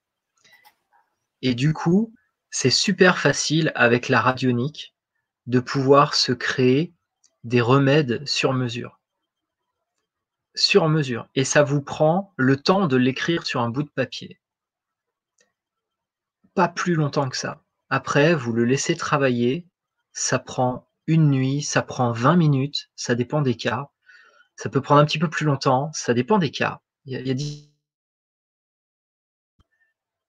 [1.41, 2.13] Et du coup,
[2.53, 4.95] c'est super facile avec la radionique
[5.47, 6.93] de pouvoir se créer
[7.43, 9.01] des remèdes sur mesure.
[10.53, 11.27] Sur mesure.
[11.33, 14.39] Et ça vous prend le temps de l'écrire sur un bout de papier.
[16.53, 17.63] Pas plus longtemps que ça.
[17.89, 19.67] Après, vous le laissez travailler.
[20.11, 23.89] Ça prend une nuit, ça prend 20 minutes, ça dépend des cas.
[24.57, 26.81] Ça peut prendre un petit peu plus longtemps, ça dépend des cas.
[27.05, 27.35] Il y a,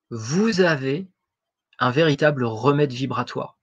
[0.08, 1.06] Vous avez
[1.78, 3.58] un véritable remède vibratoire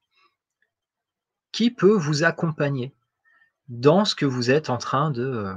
[1.51, 2.93] qui peut vous accompagner
[3.67, 5.55] dans ce que vous êtes en train de,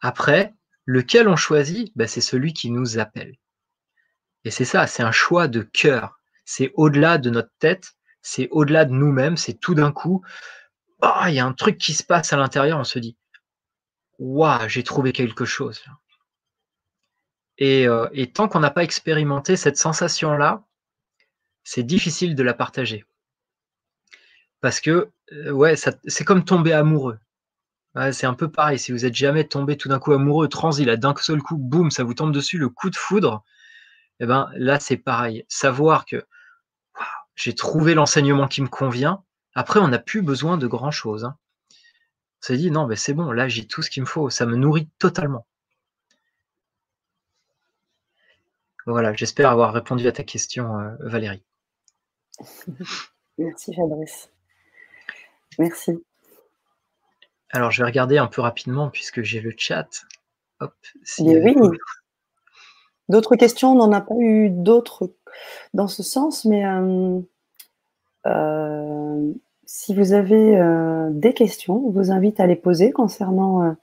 [0.00, 0.55] Après,
[0.86, 1.92] Lequel on choisit?
[1.96, 3.36] Ben, C'est celui qui nous appelle.
[4.44, 6.20] Et c'est ça, c'est un choix de cœur.
[6.44, 10.24] C'est au-delà de notre tête, c'est au-delà de nous-mêmes, c'est tout d'un coup,
[11.02, 13.16] oh, il y a un truc qui se passe à l'intérieur, on se dit,
[14.20, 15.84] waouh, j'ai trouvé quelque chose.
[17.58, 20.64] Et, euh, et tant qu'on n'a pas expérimenté cette sensation-là,
[21.64, 23.04] c'est difficile de la partager.
[24.60, 27.18] Parce que, euh, ouais, c'est comme tomber amoureux
[28.12, 28.78] c'est un peu pareil.
[28.78, 31.90] Si vous êtes jamais tombé tout d'un coup amoureux, transi, là, d'un seul coup, boum,
[31.90, 33.44] ça vous tombe dessus, le coup de foudre,
[34.20, 35.44] eh ben, là, c'est pareil.
[35.48, 36.26] Savoir que
[37.34, 39.22] j'ai trouvé l'enseignement qui me convient.
[39.54, 41.24] Après, on n'a plus besoin de grand chose.
[41.24, 41.36] Hein.
[42.42, 44.30] On s'est dit, non, ben, c'est bon, là, j'ai tout ce qu'il me faut.
[44.30, 45.46] Ça me nourrit totalement.
[48.86, 51.42] Voilà, j'espère avoir répondu à ta question, euh, Valérie.
[53.38, 54.30] Merci, Fabrice.
[55.58, 56.04] Merci.
[57.50, 59.88] Alors, je vais regarder un peu rapidement puisque j'ai le chat.
[60.60, 60.74] Hop,
[61.20, 61.54] oui.
[63.08, 65.12] D'autres questions, on n'en a pas eu d'autres
[65.74, 67.20] dans ce sens, mais euh,
[68.26, 69.32] euh,
[69.64, 73.76] si vous avez euh, des questions, on vous invite à les poser concernant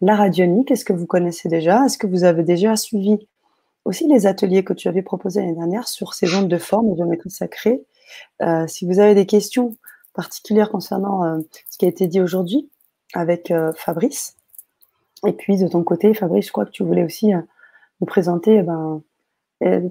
[0.00, 0.70] la radionique.
[0.70, 1.84] Est-ce que vous connaissez déjà?
[1.84, 3.28] Est-ce que vous avez déjà suivi
[3.84, 6.96] aussi les ateliers que tu avais proposés l'année dernière sur ces ondes de forme de
[6.96, 7.84] géométrie sacrée
[8.66, 9.76] Si vous avez des questions
[10.14, 11.40] particulières concernant
[11.70, 12.70] ce qui a été dit aujourd'hui,
[13.14, 14.36] avec euh, Fabrice.
[15.26, 17.40] Et puis de ton côté, Fabrice, je crois que tu voulais aussi euh,
[18.00, 19.02] nous présenter eh ben,
[19.62, 19.88] euh,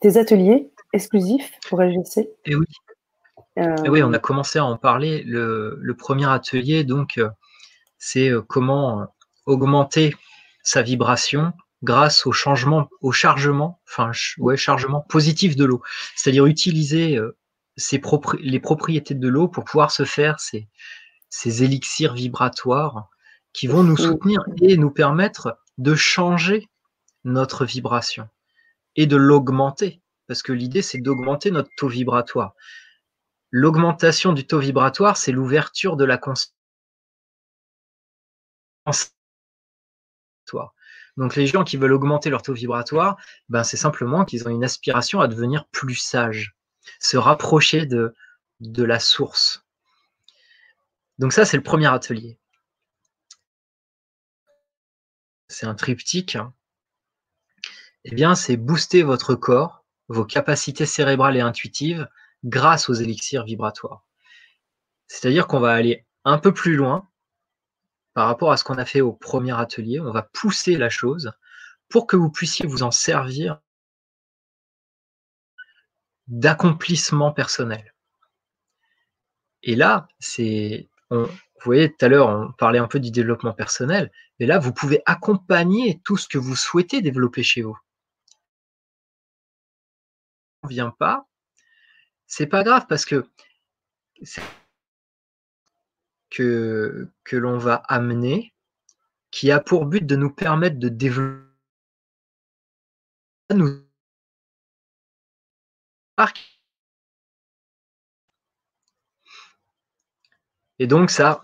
[0.00, 2.20] tes, ateliers exclusif pour LGC.
[2.20, 2.66] Et eh oui.
[3.58, 5.22] Euh, eh oui, on a commencé à en parler.
[5.24, 7.20] Le, premier atelier, donc,
[7.98, 9.08] c'est comment
[9.44, 10.14] augmenter
[10.62, 15.82] sa vibration grâce au changement, au chargement, enfin, ouais, chargement positif de l'eau.
[16.14, 17.18] C'est-à-dire utiliser
[17.76, 20.68] les propriétés de l'eau pour pouvoir se faire ces,
[21.28, 23.08] ces élixirs vibratoires
[23.52, 26.68] qui vont nous soutenir et nous permettre de changer
[27.24, 28.28] notre vibration
[28.96, 30.02] et de l'augmenter.
[30.26, 32.54] Parce que l'idée, c'est d'augmenter notre taux vibratoire.
[33.50, 36.54] L'augmentation du taux vibratoire, c'est l'ouverture de la conscience.
[41.16, 43.16] Donc les gens qui veulent augmenter leur taux vibratoire,
[43.48, 46.56] ben c'est simplement qu'ils ont une aspiration à devenir plus sages,
[46.98, 48.14] se rapprocher de,
[48.60, 49.64] la source.
[51.18, 52.38] Donc ça, c'est le premier atelier.
[55.48, 56.38] C'est un triptyque.
[58.04, 62.08] Eh bien, c'est booster votre corps, vos capacités cérébrales et intuitives
[62.44, 64.06] grâce aux élixirs vibratoires.
[65.06, 67.08] C'est-à-dire qu'on va aller un peu plus loin
[68.14, 70.00] par rapport à ce qu'on a fait au premier atelier.
[70.00, 71.32] On va pousser la chose
[71.88, 73.60] pour que vous puissiez vous en servir
[76.30, 77.94] d'accomplissement personnel.
[79.62, 81.26] Et là, c'est vous
[81.64, 85.02] voyez, tout à l'heure, on parlait un peu du développement personnel, mais là, vous pouvez
[85.06, 87.76] accompagner tout ce que vous souhaitez développer chez vous.
[90.62, 91.28] On vient pas,
[92.26, 93.26] c'est pas grave parce que
[96.30, 98.54] que, que l'on va amener,
[99.30, 101.50] qui a pour but de nous permettre de développer
[110.78, 111.42] et donc ça,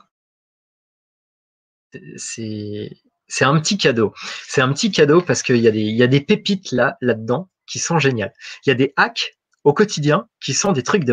[2.16, 4.14] c'est un petit cadeau.
[4.47, 8.33] C'est un petit cadeau parce qu'il y, a des, pépites là, là-dedans qui sont géniales.
[8.64, 11.12] Il y a des hacks au quotidien qui sont des trucs de...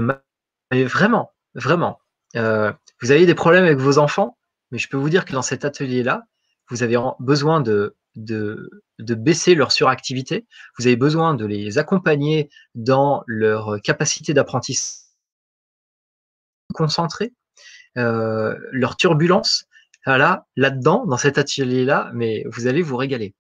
[0.72, 2.00] Mais vraiment, vraiment.
[2.36, 4.38] Euh, vous avez des problèmes avec vos enfants,
[4.72, 6.24] mais je peux vous dire que dans cet atelier-là,
[6.70, 10.46] vous avez besoin de, de, de, baisser leur suractivité,
[10.78, 15.04] vous avez besoin de les accompagner dans leur capacité d'apprentissage
[16.74, 17.34] concentré,
[17.98, 19.66] euh, leur turbulence.
[20.06, 23.34] Là, là-dedans, dans cet atelier-là, mais vous allez vous régaler.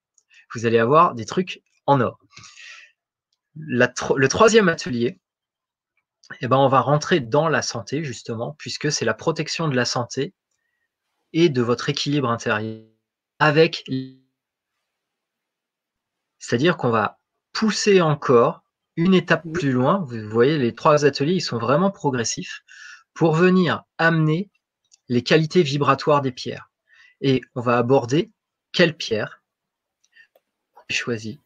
[0.53, 2.17] Vous allez avoir des trucs en or.
[3.55, 5.19] le troisième atelier,
[6.39, 9.83] eh ben, on va rentrer dans la santé, justement, puisque c'est la protection de la
[9.83, 10.33] santé
[11.33, 12.85] et de votre équilibre intérieur
[13.39, 13.83] avec.
[16.43, 17.21] C'est-à-dire qu'on va
[17.53, 18.65] pousser encore
[18.97, 19.99] une étape plus loin.
[19.99, 22.63] Vous voyez, les trois ateliers, ils sont vraiment progressifs
[23.13, 24.51] pour venir amener
[25.07, 26.69] les qualités vibratoires des pierres.
[27.21, 28.33] Et on va aborder
[28.73, 29.41] quelle pierre
[30.89, 31.39] choisi,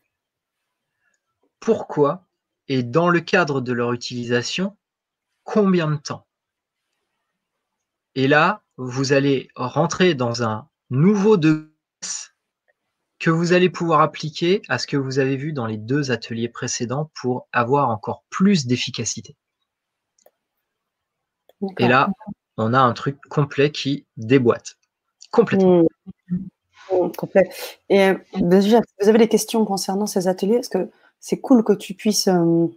[1.60, 2.28] pourquoi
[2.68, 4.76] et dans le cadre de leur utilisation,
[5.44, 6.28] combien de temps?
[8.16, 11.77] Et là, vous allez rentrer dans un nouveau degré
[13.20, 16.50] que vous allez pouvoir appliquer à ce que vous avez vu dans les deux ateliers
[16.50, 19.36] précédents pour avoir encore plus d'efficacité.
[21.80, 22.10] Et là,
[22.58, 24.78] on a un truc complet qui déboîte.
[25.32, 25.84] Complètement.
[26.30, 26.38] Mmh.
[26.92, 27.50] Mmh, complet.
[27.90, 30.56] Et euh, déjà, vous avez des questions concernant ces ateliers?
[30.56, 30.90] Est-ce que
[31.20, 32.68] c'est cool que tu puisses euh,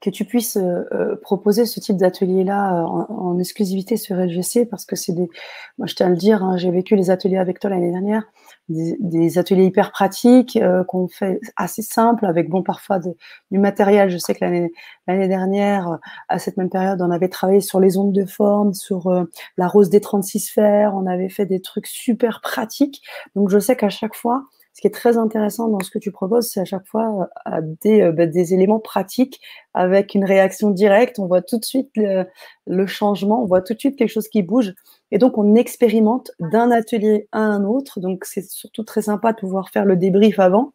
[0.00, 4.84] que tu puisses euh, euh, proposer ce type d'atelier-là euh, en, exclusivité sur LGC parce
[4.84, 5.28] que c'est des,
[5.76, 8.24] moi je tiens à le dire, hein, j'ai vécu les ateliers avec toi l'année dernière,
[8.68, 14.10] des, ateliers hyper pratiques qu'on fait assez simple avec bon parfois du matériel.
[14.10, 18.12] Je sais que l'année dernière, à cette même période, on avait travaillé sur les ondes
[18.12, 19.10] de forme, sur
[19.56, 23.02] la rose des 36 sphères, on avait fait des trucs super pratiques.
[23.36, 24.44] Donc je sais qu'à chaque fois,
[24.78, 27.60] ce qui est très intéressant dans ce que tu proposes, c'est à chaque fois euh,
[27.82, 29.40] des, euh, bah, des, éléments pratiques
[29.74, 31.18] avec une réaction directe.
[31.18, 34.40] On voit tout de suite le, changement, on voit tout de suite quelque chose qui
[34.42, 34.72] bouge.
[35.10, 37.98] Et donc, on expérimente d'un atelier à un autre.
[37.98, 40.74] Donc, c'est surtout très sympa de pouvoir faire le débrief avant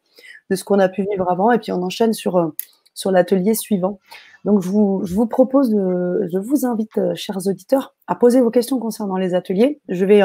[0.50, 1.50] de ce qu'on a pu vivre avant.
[1.50, 2.48] Et puis, on enchaîne sur, euh,
[2.92, 4.00] sur l'atelier suivant.
[4.44, 8.50] Donc, je vous, je vous propose, de, je vous invite, chers auditeurs, à poser vos
[8.50, 9.80] questions concernant les ateliers.
[9.88, 10.20] Je vais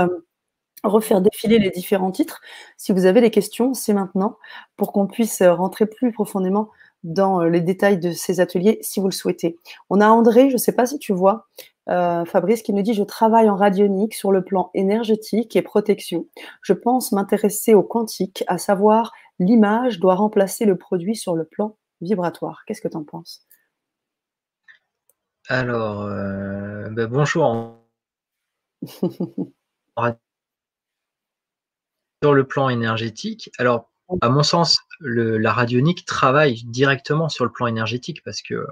[0.83, 2.41] refaire défiler les différents titres.
[2.77, 4.37] Si vous avez des questions, c'est maintenant
[4.77, 6.69] pour qu'on puisse rentrer plus profondément
[7.03, 9.57] dans les détails de ces ateliers si vous le souhaitez.
[9.89, 11.47] On a André, je ne sais pas si tu vois,
[11.89, 16.27] euh, Fabrice, qui nous dit Je travaille en radionique sur le plan énergétique et protection.
[16.61, 21.77] Je pense m'intéresser au quantique, à savoir l'image doit remplacer le produit sur le plan
[22.01, 22.63] vibratoire.
[22.65, 23.45] Qu'est-ce que tu en penses?
[25.47, 27.75] Alors, euh, ben bonjour.
[32.21, 33.89] sur le plan énergétique, alors
[34.21, 38.67] à mon sens, la radionique travaille directement sur le plan énergétique parce que,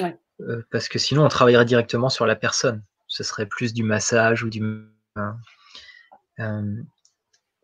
[0.00, 2.82] euh, parce que sinon on travaillerait directement sur la personne.
[3.06, 4.62] Ce serait plus du massage ou du.
[6.40, 6.82] Euh,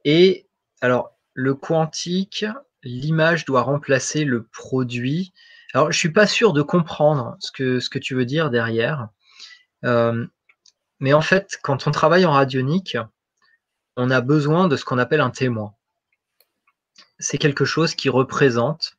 [0.05, 0.49] et
[0.81, 2.47] alors, le quantique,
[2.83, 5.33] l'image doit remplacer le produit.
[5.75, 9.09] Alors, je suis pas sûr de comprendre ce que, ce que tu veux dire derrière.
[9.85, 10.27] Euh,
[11.01, 12.97] mais en fait, quand on travaille en radionique,
[13.97, 15.75] on a besoin de ce qu'on appelle un témoin.
[17.19, 18.97] C'est quelque chose qui représente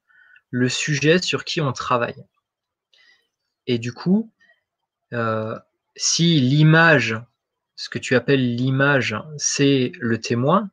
[0.49, 2.25] le sujet sur qui on travaille.
[3.67, 4.31] Et du coup,
[5.13, 5.57] euh,
[5.95, 7.19] si l'image,
[7.75, 10.69] ce que tu appelles l'image, c'est le témoin,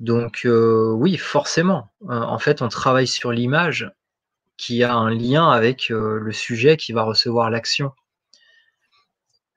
[0.00, 3.90] donc euh, oui, forcément, euh, en fait, on travaille sur l'image
[4.56, 7.92] qui a un lien avec le sujet qui va recevoir l'action.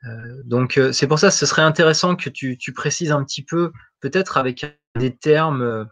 [0.05, 3.71] Euh, donc euh, c'est pour ça, ce serait intéressant que tu, précises un petit peu,
[3.99, 5.85] peut-être avec des termes euh,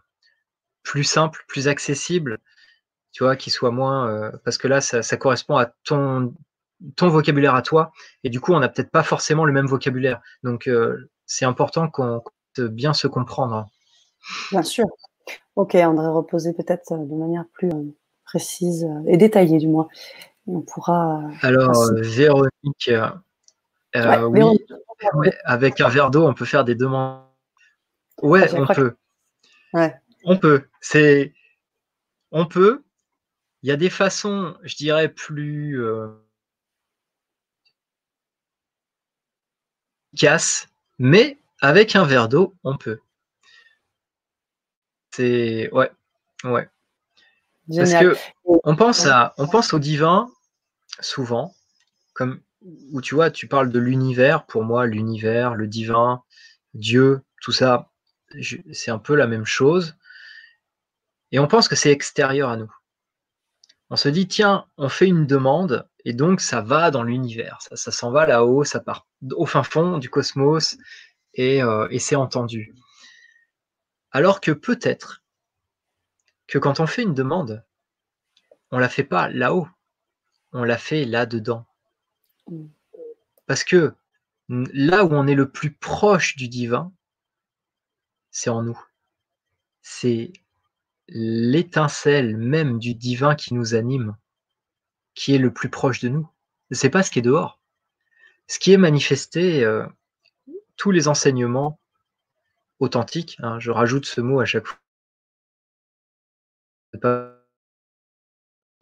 [0.82, 2.38] plus simples, plus accessibles,
[3.12, 6.34] tu vois, qui soient moins, parce que là, ça, correspond à ton,
[6.96, 7.92] ton vocabulaire à toi,
[8.24, 10.20] et du coup, on n'a peut-être pas forcément le même vocabulaire.
[10.42, 10.70] Donc
[11.26, 12.22] c'est important qu'on
[12.58, 13.66] bien se comprendre.
[14.52, 14.86] Bien sûr.
[15.56, 17.70] Ok, devrait reposer peut-être de manière plus
[18.24, 19.88] précise et détaillée du moins.
[20.46, 21.22] On pourra.
[21.42, 22.90] Alors, Véronique,
[23.96, 27.24] euh, oui, avec un verre d'eau, on peut faire des demandes.
[28.22, 28.96] Ouais, on peut.
[30.24, 30.68] On peut.
[30.80, 31.32] C'est,
[32.30, 32.82] on peut.
[33.62, 36.08] Il y a des façons, je dirais, plus euh...
[40.98, 43.00] mais avec un verre d'eau, on peut.
[45.12, 45.90] C'est ouais,
[46.44, 46.68] ouais.
[47.74, 50.30] Parce que on pense à, on pense au divin
[51.00, 51.54] souvent
[52.14, 54.46] comme où tu vois, tu parles de l'univers.
[54.46, 56.22] Pour moi, l'univers, le divin,
[56.74, 57.90] Dieu, tout ça,
[58.72, 59.96] c'est un peu la même chose.
[61.32, 62.72] Et on pense que c'est extérieur à nous.
[63.88, 67.58] On se dit, tiens, on fait une demande, et donc ça va dans l'univers.
[67.60, 70.76] Ça, s'en va là-haut, ça part au fin fond du cosmos,
[71.34, 72.74] et, euh, et c'est entendu.
[74.12, 75.22] Alors que peut-être
[76.46, 77.64] que quand on fait une demande,
[78.70, 79.68] on la fait pas là-haut,
[80.52, 81.66] on la fait là-dedans.
[83.46, 83.94] Parce que
[84.48, 86.92] là où on est le plus proche du divin,
[88.30, 88.80] c'est en nous.
[89.82, 90.32] C'est
[91.08, 94.16] l'étincelle même du divin qui nous anime,
[95.14, 96.28] qui est le plus proche de nous.
[96.70, 97.60] C'est pas ce qui est dehors.
[98.46, 99.86] Ce qui est manifesté, euh,
[100.76, 101.80] tous les enseignements
[102.78, 104.78] authentiques, hein, je rajoute ce mot à chaque fois,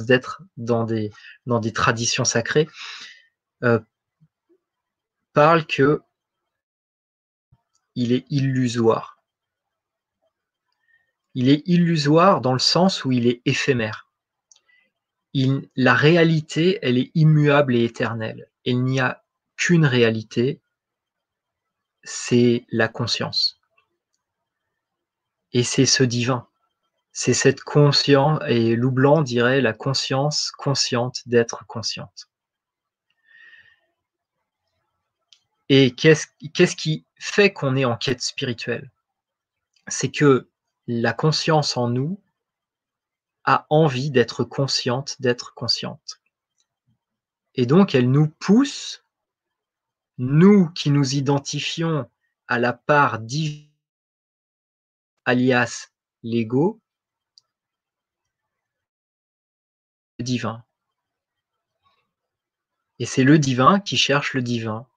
[0.00, 1.10] d'être dans des,
[1.46, 2.68] dans des traditions sacrées,
[5.32, 6.00] parle que
[7.94, 9.22] il est illusoire.
[11.34, 14.08] Il est illusoire dans le sens où il est éphémère.
[15.76, 18.50] La réalité, elle est immuable et éternelle.
[18.64, 19.24] Il n'y a
[19.56, 20.60] qu'une réalité,
[22.02, 23.60] c'est la conscience.
[25.52, 26.48] Et c'est ce divin.
[27.12, 32.28] C'est cette conscience, et Loublanc dirait la conscience consciente d'être consciente.
[35.68, 38.90] Et qu'est-ce qui fait qu'on est en quête spirituelle?
[39.86, 40.50] C'est que
[40.86, 42.20] la conscience en nous
[43.44, 46.20] a envie d'être consciente, d'être consciente.
[47.54, 49.04] Et donc, elle nous pousse,
[50.16, 52.10] nous qui nous identifions
[52.46, 53.70] à la part divine,
[55.26, 55.90] alias
[56.22, 56.80] l'ego,
[60.18, 60.64] le divin.
[62.98, 64.87] Et c'est le divin qui cherche le divin.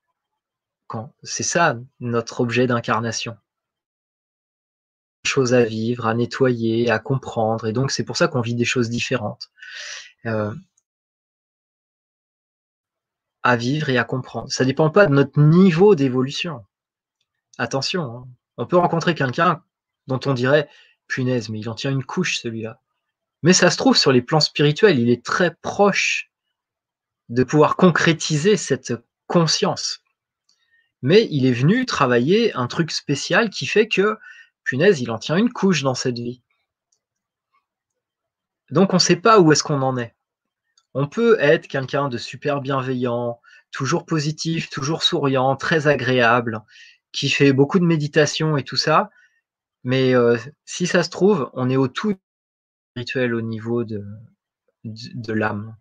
[1.23, 3.37] C'est ça notre objet d'incarnation.
[5.25, 8.65] Chose à vivre, à nettoyer, à comprendre, et donc c'est pour ça qu'on vit des
[8.65, 9.51] choses différentes.
[10.25, 10.53] Euh,
[13.43, 14.51] à vivre et à comprendre.
[14.51, 16.63] Ça dépend pas de notre niveau d'évolution.
[17.57, 18.27] Attention, hein.
[18.57, 19.63] on peut rencontrer quelqu'un
[20.07, 20.69] dont on dirait
[21.07, 22.79] punaise, mais il en tient une couche celui-là.
[23.43, 26.31] Mais ça se trouve sur les plans spirituels, il est très proche
[27.29, 28.93] de pouvoir concrétiser cette
[29.27, 30.01] conscience
[31.01, 34.17] mais il est venu travailler un truc spécial qui fait que,
[34.63, 36.41] punaise, il en tient une couche dans cette vie.
[38.69, 40.15] Donc on ne sait pas où est-ce qu'on en est.
[40.93, 43.39] On peut être quelqu'un de super bienveillant,
[43.71, 46.61] toujours positif, toujours souriant, très agréable,
[47.11, 49.09] qui fait beaucoup de méditation et tout ça,
[49.83, 52.15] mais euh, si ça se trouve, on est au tout
[52.95, 54.05] rituel au niveau de,
[54.83, 55.75] de l'âme.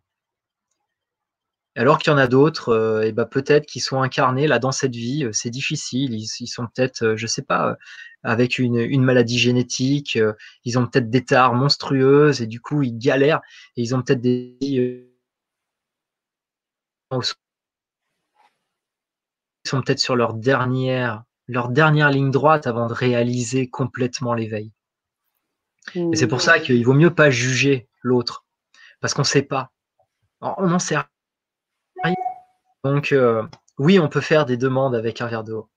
[1.80, 4.70] Alors qu'il y en a d'autres, euh, et ben peut-être qui sont incarnés là dans
[4.70, 7.78] cette vie, euh, c'est difficile, ils, sont peut-être, euh, je sais pas,
[8.22, 10.18] avec une, maladie génétique,
[10.66, 13.40] ils ont peut-être des tares monstrueuses et du coup ils galèrent
[13.78, 15.08] et ils ont peut-être des ils
[19.64, 24.70] sont peut-être sur leur dernière leur dernière ligne droite avant de réaliser complètement l'éveil.
[25.94, 26.62] Et c'est pour ça mmh.
[26.62, 28.44] qu'il vaut mieux pas juger l'autre
[29.00, 29.72] parce qu'on ne sait pas.
[30.42, 31.06] on n'en sait rien.
[32.84, 33.14] Donc
[33.78, 35.68] oui, on peut faire des demandes avec un verre d'eau.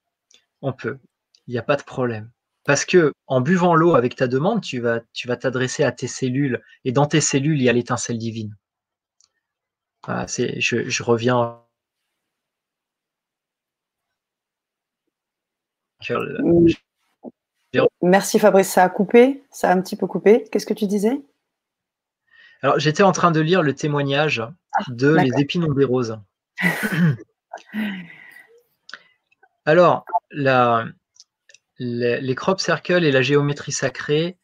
[0.62, 1.00] On peut.
[1.48, 2.32] Il n'y a pas de problème.
[2.66, 6.08] Parce que en buvant l'eau avec ta demande, tu vas tu vas t'adresser à tes
[6.08, 8.56] cellules et dans tes cellules, il y a l'étincelle divine.
[10.28, 11.60] c'est je, je reviens
[18.02, 20.46] Merci Fabrice, ça a coupé, ça a un petit peu coupé?
[20.52, 21.22] Qu'est-ce que tu disais?
[22.62, 26.18] Alors j'étais en train de lire le témoignage ah, de Les épines des roses.
[29.66, 30.06] Alors,
[31.80, 34.38] les crop circles et la géométrie sacrée.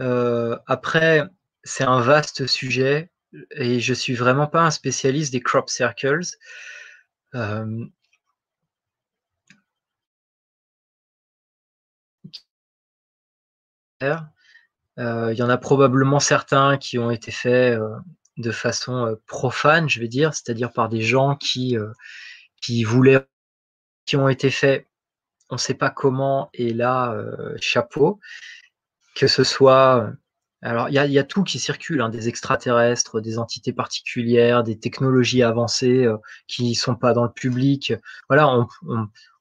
[0.00, 1.22] Euh, après,
[1.62, 3.10] c'est un vaste sujet
[3.52, 6.20] et je suis vraiment pas un spécialiste des crop circles.
[7.34, 7.86] Euh,
[14.98, 17.78] euh, il y en a probablement certains qui ont été faits
[18.36, 21.76] de façon profane, je vais dire, c'est-à-dire par des gens qui,
[22.62, 23.26] qui voulaient,
[24.06, 24.88] qui ont été faits,
[25.50, 27.14] on ne sait pas comment, et là,
[27.60, 28.20] chapeau,
[29.14, 30.12] que ce soit
[30.64, 35.42] alors, il y a, tout qui circule, hein, des extraterrestres, des entités particulières, des technologies
[35.42, 36.06] avancées
[36.46, 37.92] qui qui sont pas dans le public.
[38.28, 38.48] Voilà,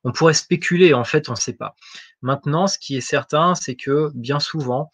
[0.04, 1.76] on, pourrait spéculer, en fait, on ne sait pas.
[2.24, 4.92] Maintenant, ce qui est certain, c'est que bien souvent,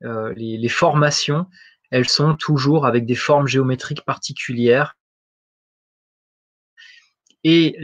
[0.00, 1.46] les, formations
[1.94, 4.96] elles sont toujours avec des formes géométriques particulières.
[7.44, 7.76] Et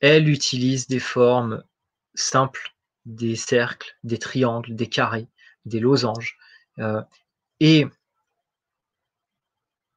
[0.00, 1.62] elle utilise des formes
[2.14, 2.74] simples,
[3.06, 5.28] des cercles, des triangles, des carrés,
[5.64, 6.36] des losanges.
[6.78, 7.00] Euh,
[7.60, 7.86] et,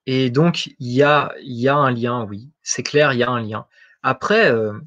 [0.05, 3.29] et donc, il y a, y a un lien, oui, c'est clair, il y a
[3.29, 3.65] un lien.
[4.03, 4.79] Après, euh,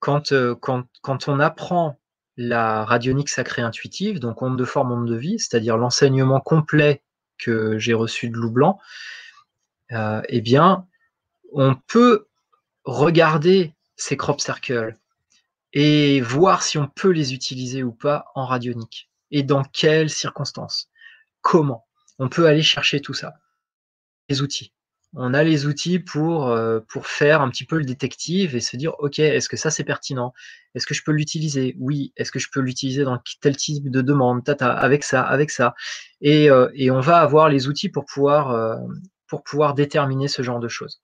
[0.00, 1.98] quand, euh, quand, quand on apprend
[2.38, 7.02] la radionique sacrée intuitive, donc onde de forme, onde de vie, c'est-à-dire l'enseignement complet
[7.36, 8.78] que j'ai reçu de Loup Blanc,
[9.90, 10.86] euh, eh bien,
[11.52, 12.28] on peut
[12.84, 14.94] regarder ces crop circles
[15.72, 20.88] et voir si on peut les utiliser ou pas en radionique et dans quelles circonstances,
[21.40, 21.86] comment?
[22.20, 23.34] On peut aller chercher tout ça,
[24.28, 24.72] les outils
[25.14, 28.76] on a les outils pour, euh, pour faire un petit peu le détective et se
[28.76, 30.32] dire, OK, est-ce que ça c'est pertinent?
[30.74, 31.76] Est-ce que je peux l'utiliser?
[31.78, 32.12] Oui.
[32.16, 34.44] Est-ce que je peux l'utiliser dans tel type de demande?
[34.44, 35.74] Tata, avec ça, avec ça.
[36.20, 38.76] Et, euh, et on va avoir les outils pour pouvoir, euh,
[39.28, 41.00] pour pouvoir déterminer ce genre de choses.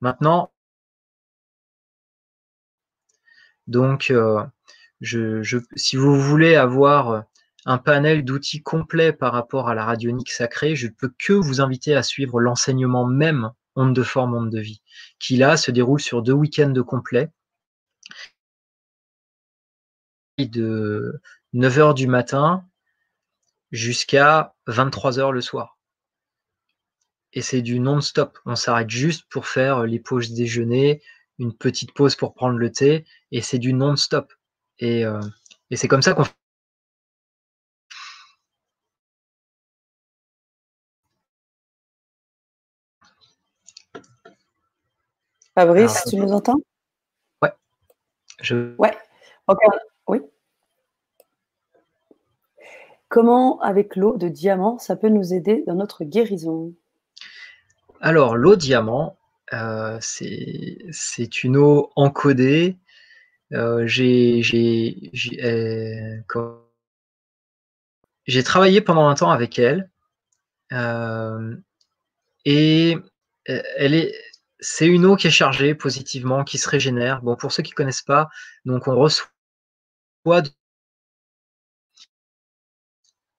[0.00, 0.52] Maintenant,
[3.66, 4.12] donc,
[5.00, 7.24] je, je, si vous voulez avoir
[7.66, 11.60] un panel d'outils complet par rapport à la radionique sacrée, je ne peux que vous
[11.60, 14.82] inviter à suivre l'enseignement même onde de forme, onde de vie,
[15.18, 17.30] qui là se déroule sur deux week-ends complets
[20.38, 21.20] de
[21.54, 22.64] 9h du matin
[23.72, 25.78] jusqu'à 23h le soir.
[27.32, 28.38] Et c'est du non-stop.
[28.46, 31.02] On s'arrête juste pour faire les pauses déjeuner,
[31.38, 34.32] une petite pause pour prendre le thé, et c'est du non-stop.
[34.78, 35.20] Et, euh,
[35.70, 36.24] et c'est comme ça qu'on
[45.56, 46.60] Fabrice, tu nous entends?
[47.40, 47.50] Ouais.
[48.42, 48.76] Je...
[48.76, 48.94] Ouais.
[50.06, 50.20] Oui.
[53.08, 56.74] Comment, avec l'eau de diamant, ça peut nous aider dans notre guérison?
[58.02, 59.16] Alors, l'eau diamant,
[59.54, 62.76] euh, c'est une eau encodée.
[63.54, 64.42] Euh, j'ai
[65.42, 66.20] euh,
[68.44, 69.88] travaillé pendant un temps avec elle.
[72.44, 72.98] et
[73.46, 74.12] elle est,
[74.60, 77.22] c'est une eau qui est chargée positivement, qui se régénère.
[77.22, 78.28] Bon, pour ceux qui ne connaissent pas,
[78.64, 79.26] donc on reçoit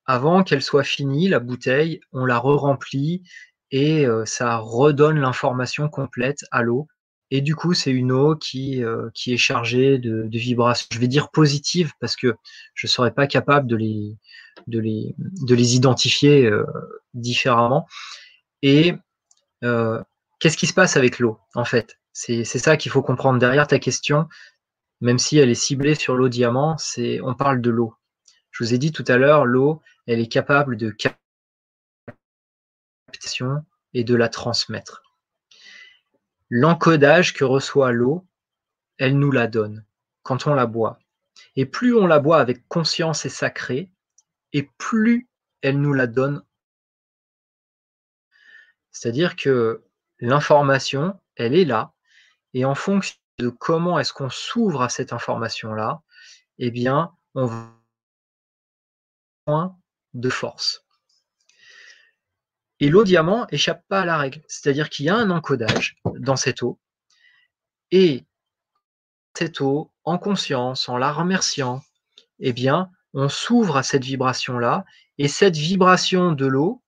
[0.06, 3.24] avant qu'elle soit finie, la bouteille, on la re-remplit
[3.72, 6.88] et euh, ça redonne l'information complète à l'eau.
[7.30, 11.30] Et du coup, c'est une eau qui, euh, est chargée de, vibrations, je vais dire
[11.30, 12.36] positives, parce que
[12.74, 14.16] je ne serais pas capable de les,
[14.68, 16.64] de les, de les identifier euh,
[17.14, 17.86] différemment.
[18.62, 18.94] Et
[20.40, 22.00] Qu'est-ce qui se passe avec l'eau, en fait?
[22.14, 24.28] C'est ça qu'il faut comprendre derrière ta question,
[25.02, 27.94] même si elle est ciblée sur l'eau diamant, c'est on parle de l'eau.
[28.52, 30.96] Je vous ai dit tout à l'heure, l'eau, elle est capable de
[33.08, 33.64] captation
[33.94, 35.04] et de la transmettre.
[36.50, 38.26] l'encodage que reçoit l'eau,
[38.98, 39.86] elle nous la donne
[40.24, 41.00] quand on la boit.
[41.56, 43.92] Et plus on la boit avec conscience et sacré,
[44.54, 45.28] et plus
[45.62, 46.44] elle nous la donne.
[48.92, 49.84] C'est-à-dire que
[50.20, 51.94] l'information, elle est là,
[52.54, 56.02] et en fonction de comment est-ce qu'on s'ouvre à cette information-là,
[56.58, 57.74] eh bien, on va
[59.46, 59.78] moins
[60.14, 60.84] de force.
[62.80, 64.42] Et l'eau diamant échappe pas à la règle.
[64.48, 66.80] C'est-à-dire qu'il y a un encodage dans cette eau.
[67.92, 68.26] Et
[69.36, 71.82] cette eau, en conscience, en la remerciant,
[72.40, 74.86] eh bien, on s'ouvre à cette vibration-là.
[75.18, 76.84] Et cette vibration de l'eau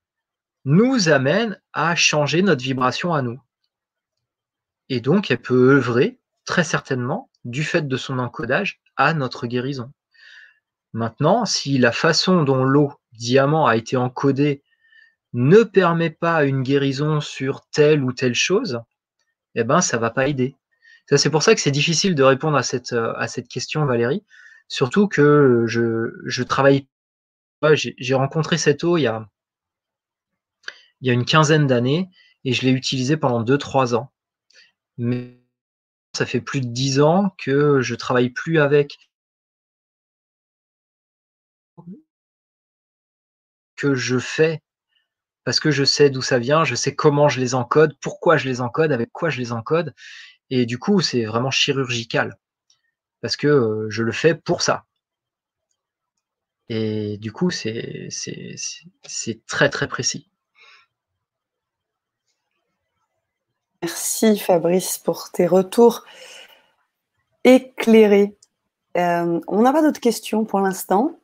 [0.66, 3.40] nous amène à changer notre vibration à nous.
[4.90, 9.92] Et donc, elle peut œuvrer, très certainement, du fait de son encodage, à notre guérison.
[10.94, 14.64] Maintenant, si la façon dont l'eau diamant a été encodée
[15.34, 18.82] ne permet pas une guérison sur telle ou telle chose,
[19.56, 20.56] eh ben ça va pas aider.
[21.16, 24.24] C'est pour ça que c'est difficile de répondre à cette, à cette question, Valérie.
[24.68, 26.88] Surtout que je, je travaille.
[27.74, 29.28] J'ai rencontré cette eau il y a,
[31.02, 32.10] il y a une quinzaine d'années
[32.46, 34.12] et je l'ai utilisée pendant 2-3 ans.
[34.98, 35.40] Mais
[36.16, 38.98] ça fait plus de 10 ans que je travaille plus avec
[43.76, 44.62] que je fais
[45.44, 48.48] parce que je sais d'où ça vient, je sais comment je les encode, pourquoi je
[48.48, 49.94] les encode, avec quoi je les encode.
[50.50, 52.38] Et du coup, c'est vraiment chirurgical.
[53.22, 54.86] Parce que euh, je le fais pour ça.
[56.70, 58.10] Et du coup, c'est
[59.48, 60.30] très très précis.
[63.82, 66.04] Merci Fabrice pour tes retours
[67.46, 68.36] éclairés.
[68.98, 71.18] Euh, on n'a pas d'autres questions pour l'instant.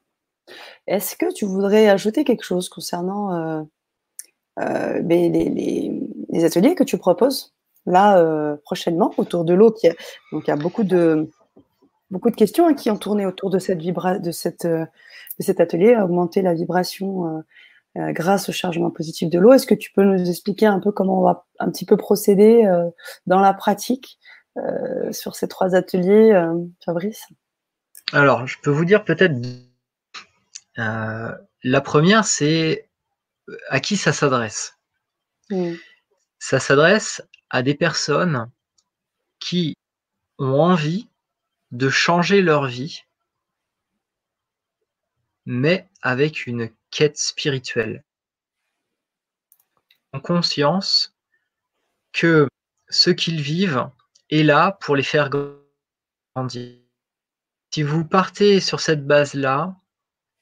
[0.88, 3.62] Est-ce que tu voudrais ajouter quelque chose concernant euh,
[4.60, 7.54] euh, les, ateliers que tu proposes
[7.86, 9.76] là prochainement autour de l'eau.
[9.84, 9.94] Il
[10.48, 11.30] y a beaucoup de,
[12.38, 13.58] questions hein, qui ont tourné autour de,
[14.20, 17.44] de cet atelier, augmenter la vibration
[17.96, 19.54] grâce au chargement positif de l'eau.
[19.54, 22.64] Est-ce que tu peux nous expliquer un peu comment on va un petit peu procéder
[23.26, 24.20] dans la pratique
[25.12, 26.34] sur ces trois ateliers,
[26.84, 27.26] Fabrice?
[28.12, 29.36] Alors, je peux vous dire peut-être
[30.78, 32.90] la première, c'est
[33.70, 34.78] à qui ça s'adresse?
[35.50, 35.74] Mmh.
[36.40, 38.52] Ça s'adresse à des personnes
[39.40, 39.76] qui
[40.38, 41.08] ont envie
[41.72, 43.02] de changer leur vie,
[45.46, 48.04] mais avec une quête spirituelle.
[50.14, 51.14] En conscience
[52.14, 52.48] que
[52.90, 53.90] ce qu'ils vivent
[54.30, 56.80] est là pour les faire grandir.
[57.72, 59.76] Si vous partez sur cette base-là,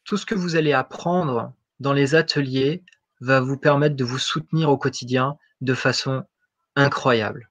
[0.04, 2.84] tout ce que vous allez apprendre dans les ateliers
[3.22, 6.24] va vous permettre de vous soutenir au quotidien de façon
[6.76, 7.50] incroyable.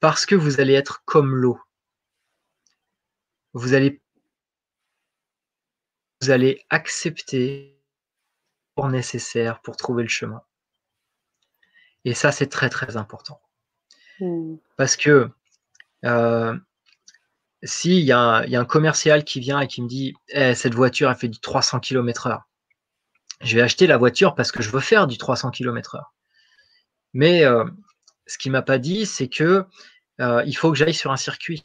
[0.00, 1.60] Parce que vous allez être comme l'eau.
[3.52, 4.02] Vous allez,
[6.20, 7.78] vous allez accepter
[8.74, 10.42] pour nécessaire pour trouver le chemin.
[12.04, 13.40] Et ça, c'est très très important.
[14.20, 14.56] Hmm.
[14.76, 15.30] Parce que
[16.04, 16.56] euh,
[17.62, 21.08] s'il y, y, a un commercial qui vient et qui me dit eh, cette voiture
[21.08, 22.42] a fait du 300 km/h,
[23.42, 26.02] je vais acheter la voiture parce que je veux faire du 300 km/h.
[27.12, 27.64] Mais euh,
[28.26, 29.64] ce qu'il m'a pas dit, c'est que
[30.20, 31.62] euh, il faut que j'aille sur un circuit.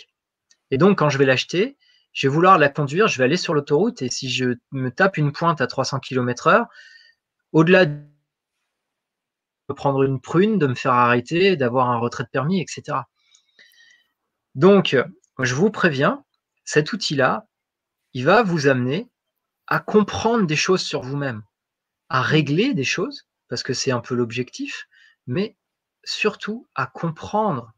[0.70, 1.78] Et donc, quand je vais l'acheter,
[2.14, 5.18] je vais vouloir la conduire, je vais aller sur l'autoroute, et si je me tape
[5.18, 6.66] une pointe à 300 km/h,
[7.52, 8.02] au-delà de
[9.76, 13.00] prendre une prune, de me faire arrêter, d'avoir un retrait de permis, etc.
[14.56, 14.98] Donc,
[15.40, 16.26] je vous préviens,
[16.66, 17.48] cet outil-là,
[18.14, 19.10] il va vous amener
[19.68, 21.44] à comprendre des choses sur vous-même
[22.10, 24.90] à régler des choses, parce que c'est un peu l'objectif,
[25.28, 25.56] mais
[26.04, 27.72] surtout à comprendre,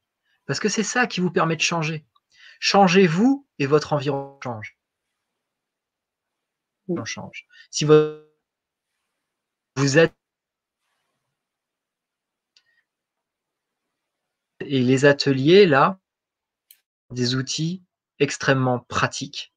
[0.47, 2.03] parce que c'est ça qui vous permet de changer.
[2.66, 4.78] Changez-vous et votre environnement change.
[6.88, 7.45] On change.
[7.70, 8.24] Si vous
[9.97, 10.14] êtes
[14.61, 15.99] et les ateliers là,
[17.09, 17.84] des outils
[18.20, 19.53] extrêmement pratiques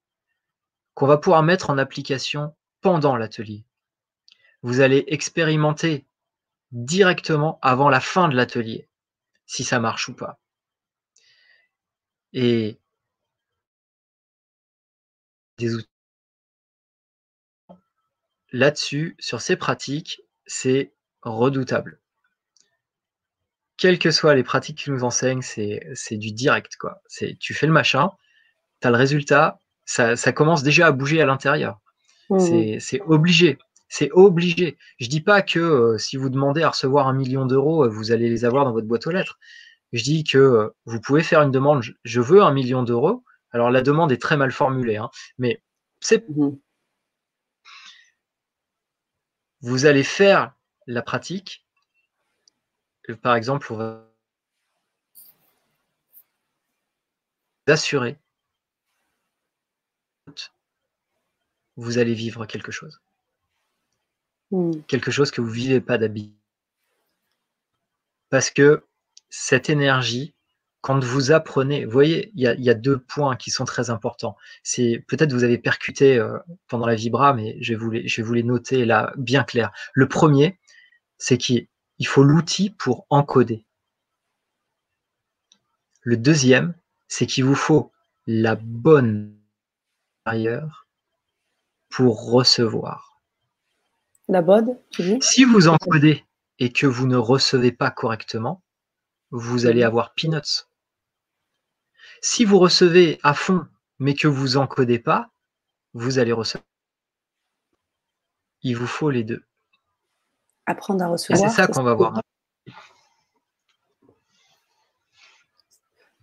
[0.94, 3.64] qu'on va pouvoir mettre en application pendant l'atelier
[4.62, 6.08] vous allez expérimenter
[6.72, 8.88] directement avant la fin de l'atelier,
[9.46, 10.40] si ça marche ou pas.
[12.32, 12.80] Et
[15.58, 15.88] des outils.
[18.52, 20.92] Là-dessus, sur ces pratiques, c'est
[21.22, 22.00] redoutable.
[23.76, 26.76] Quelles que soient les pratiques qu'ils nous enseignent, c'est du direct.
[26.76, 27.02] Quoi.
[27.40, 28.10] Tu fais le machin,
[28.80, 31.80] tu as le résultat, ça, commence déjà à bouger à l'intérieur.
[32.30, 33.58] Mmh c'est obligé.
[33.88, 34.78] C'est obligé.
[34.98, 38.10] Je dis pas que euh, si vous demandez à recevoir un million d'euros, euh, vous
[38.10, 39.38] allez les avoir dans votre boîte aux lettres.
[39.92, 43.22] je dis que vous pouvez faire une demande, je veux un million d'euros.
[43.56, 45.62] Alors la demande est très mal formulée, hein, mais
[46.00, 46.58] c'est mmh
[49.62, 50.54] vous allez faire
[50.86, 51.66] la pratique.
[53.22, 54.04] Par exemple, on va
[57.66, 58.18] assurer
[61.76, 63.00] vous allez vivre quelque chose.
[64.50, 64.82] Mmh.
[64.86, 66.36] Quelque chose que vous ne vivez pas d'habitude.
[68.28, 68.84] Parce que
[69.30, 70.35] cette énergie,
[70.80, 74.36] quand vous apprenez, vous voyez, il y, a deux points qui sont très importants.
[74.62, 78.20] C'est peut-être vous avez percuté euh, pendant la vibra, mais je vais, vous les, je
[78.20, 79.72] vais vous les noter là bien clair.
[79.94, 80.60] Le premier,
[81.18, 81.66] c'est qu'il
[82.04, 83.66] faut l'outil pour encoder.
[86.02, 86.74] Le deuxième,
[87.08, 87.90] c'est qu'il vous faut
[88.28, 89.36] la bonne
[90.24, 90.86] ailleurs
[91.88, 93.22] pour recevoir.
[94.28, 95.18] La bonne, tu dis?
[95.20, 96.24] Si vous encodez
[96.58, 98.62] et que vous ne recevez pas correctement,
[99.30, 100.66] vous allez avoir peanuts.
[102.22, 103.66] Si vous recevez à fond,
[103.98, 105.30] mais que vous encodez pas,
[105.94, 106.64] vous allez recevoir.
[108.62, 109.44] Il vous faut les deux.
[110.66, 111.50] Apprendre à recevoir.
[111.50, 112.20] c'est ça qu'on va voir.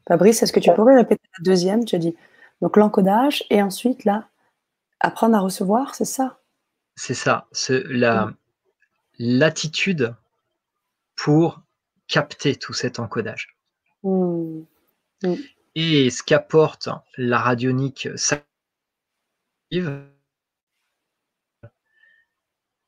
[0.07, 1.85] Fabrice, est-ce que tu pourrais répéter la deuxième?
[1.85, 2.15] Tu as dit
[2.61, 4.27] donc l'encodage et ensuite là,
[4.99, 6.41] apprendre à recevoir, c'est ça?
[6.95, 7.47] C'est ça.
[7.69, 8.33] La,
[9.17, 10.15] l'attitude
[11.15, 11.62] pour
[12.13, 13.57] capter tout cet encodage.
[14.03, 14.65] Mmh.
[15.23, 15.33] Mmh.
[15.73, 16.87] Et ce qu'apporte
[17.17, 18.07] la radionique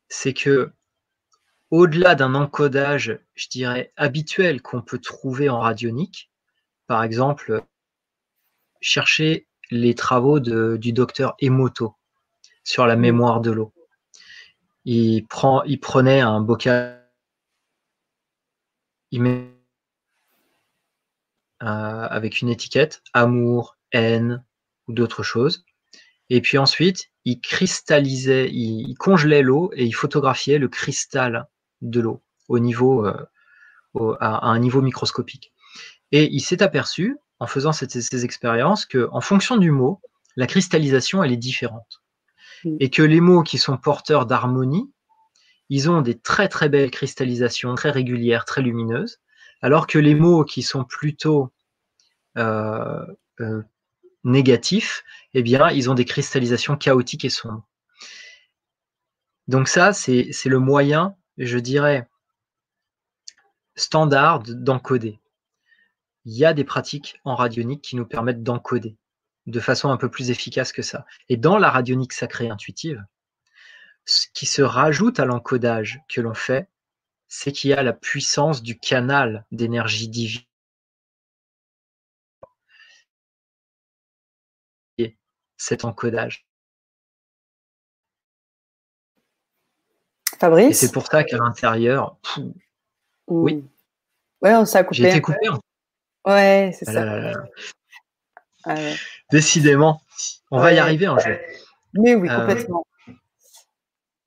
[0.08, 0.70] c'est que
[1.72, 6.30] au-delà d'un encodage, je dirais, habituel qu'on peut trouver en radionique,
[6.86, 7.64] par exemple,
[8.80, 11.96] chercher les travaux du docteur Emoto
[12.62, 13.72] sur la mémoire de l'eau.
[14.84, 17.05] Il, prend, il prenait un bocal,
[19.10, 19.56] il met
[21.62, 24.44] euh, avec une étiquette, amour, haine
[24.88, 25.64] ou d'autres choses.
[26.28, 31.48] Et puis ensuite, il cristallisait, il, congelait l'eau et il photographiait le cristal
[31.82, 35.52] de l'eau au niveau, euh, à, un niveau microscopique.
[36.12, 40.00] Et il s'est aperçu, en faisant ces expériences, que en fonction du mot,
[40.36, 42.02] la cristallisation elle est différente,
[42.64, 42.76] mm.
[42.80, 44.92] et que les mots qui sont porteurs d'harmonie,
[45.68, 49.20] ils ont des très très belles cristallisations, très régulières, très lumineuses,
[49.62, 51.52] alors que les mots qui sont plutôt
[52.36, 53.06] euh,
[53.40, 53.62] euh,
[54.24, 55.04] négatifs,
[55.34, 57.66] eh bien, ils ont des cristallisations chaotiques et sombres.
[59.48, 62.08] Donc ça, c'est le moyen, je dirais,
[63.76, 65.20] standard d'encoder.
[66.24, 68.96] Il y a des pratiques en radionique qui nous permettent d'encoder
[69.46, 71.06] de façon un peu plus efficace que ça.
[71.28, 73.04] Et dans la radionique sacrée intuitive,
[74.06, 76.70] ce qui se rajoute à l'encodage que l'on fait,
[77.28, 80.42] c'est qu'il y a la puissance du canal d'énergie divine.
[85.58, 86.46] Cet encodage.
[90.38, 90.70] Fabrice?
[90.70, 92.18] Et c'est pour ça qu'à l'intérieur,
[93.26, 93.64] oui.
[94.42, 94.96] Ouais, on s'est coupé.
[94.96, 95.46] J'ai été coupé.
[95.48, 95.58] Hein.
[96.26, 97.32] Ouais, c'est ça.
[98.64, 98.74] Ah
[99.30, 100.02] Décidément,
[100.50, 101.36] on va y arriver un jour.
[101.94, 102.86] Mais oui, euh, complètement.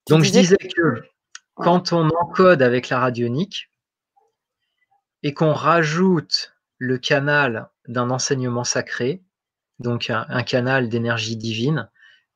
[0.09, 1.03] Donc je disais que
[1.53, 3.71] quand on encode avec la radionique
[5.23, 9.21] et qu'on rajoute le canal d'un enseignement sacré,
[9.77, 11.89] donc un, canal d'énergie divine,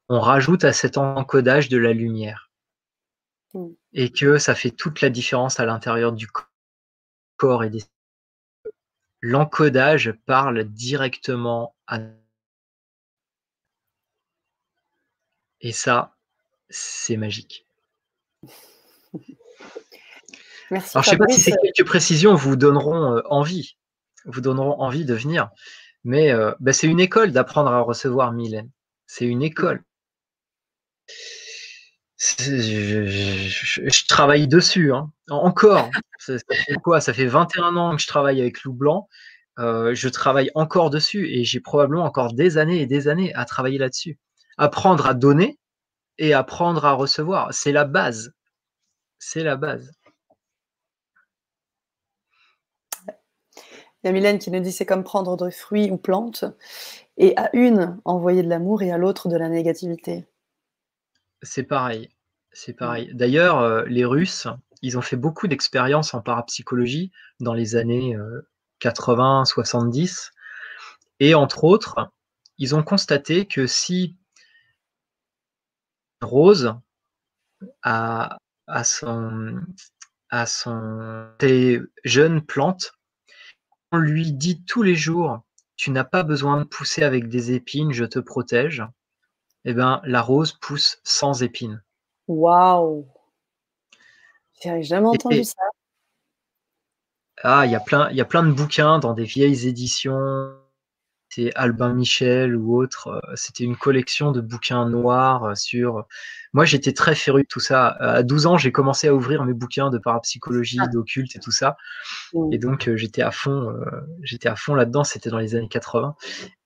[0.07, 2.51] on rajoute à cet encodage de la lumière.
[3.53, 3.69] Mm.
[3.93, 6.28] Et que ça fait toute la différence à l'intérieur du
[7.38, 7.84] corps et des...
[9.21, 11.99] L'encodage parle directement à...
[15.61, 16.12] Et ça,
[16.70, 17.66] c'est magique.
[20.72, 20.97] Merci.
[20.97, 23.78] Alors, je ne sais pas si ces quelques précisions vous donneront euh, envie,
[24.26, 25.49] vous donneront envie de venir,
[26.03, 28.70] mais euh, bah, c'est une école d'apprendre à recevoir Mylène.
[29.05, 29.84] C'est une école.
[32.18, 35.11] Je, travaille dessus, hein.
[35.30, 35.89] encore.
[36.20, 37.01] Ça, fait quoi?
[37.01, 39.09] Ça fait 21 ans que je travaille avec Lou Blanc.
[39.59, 43.45] Euh, je travaille encore dessus et j'ai probablement encore des années et des années à
[43.45, 44.18] travailler là-dessus.
[44.57, 45.59] Apprendre à donner
[46.18, 48.34] et apprendre à recevoir, c'est la base.
[49.20, 49.91] C'est la base.
[54.03, 56.43] Il y a Mylène qui nous dit c'est comme prendre des fruits ou plantes
[57.16, 60.28] et à une envoyer de l'amour et à l'autre de la négativité.
[61.41, 62.09] C'est pareil.
[62.51, 63.09] C'est pareil.
[63.14, 64.47] D'ailleurs, euh, les Russes,
[64.82, 68.18] ils ont fait beaucoup d'expériences en parapsychologie dans les années
[68.80, 70.32] 80, euh, 70.
[71.20, 72.11] Et entre autres,
[72.57, 74.18] ils ont constaté que si
[76.24, 76.76] Rose
[77.84, 79.61] a, à son,
[80.30, 81.30] à son
[82.03, 82.93] jeune plante,
[83.91, 85.41] on lui dit tous les jours,
[85.76, 88.84] tu n'as pas besoin de pousser avec des épines, je te protège,
[89.65, 91.84] eh ben, la rose pousse sans épines.
[92.28, 93.07] Waouh
[94.61, 95.61] J'ai jamais entendu ça.
[97.43, 100.55] Ah, il y a plein, il y a plein de bouquins dans des vieilles éditions.
[101.36, 103.07] C'est Albin Michel ou autre.
[103.07, 106.05] Euh, c'était une collection de bouquins noirs euh, sur.
[106.53, 107.88] Moi, j'étais très féru de tout ça.
[107.88, 110.88] À 12 ans, j'ai commencé à ouvrir mes bouquins de parapsychologie, ah.
[110.88, 111.75] d'occulte et tout ça.
[112.51, 113.73] Et donc, euh, j'étais à fond,
[114.21, 115.03] j'étais à fond là-dedans.
[115.03, 116.15] C'était dans les années 80.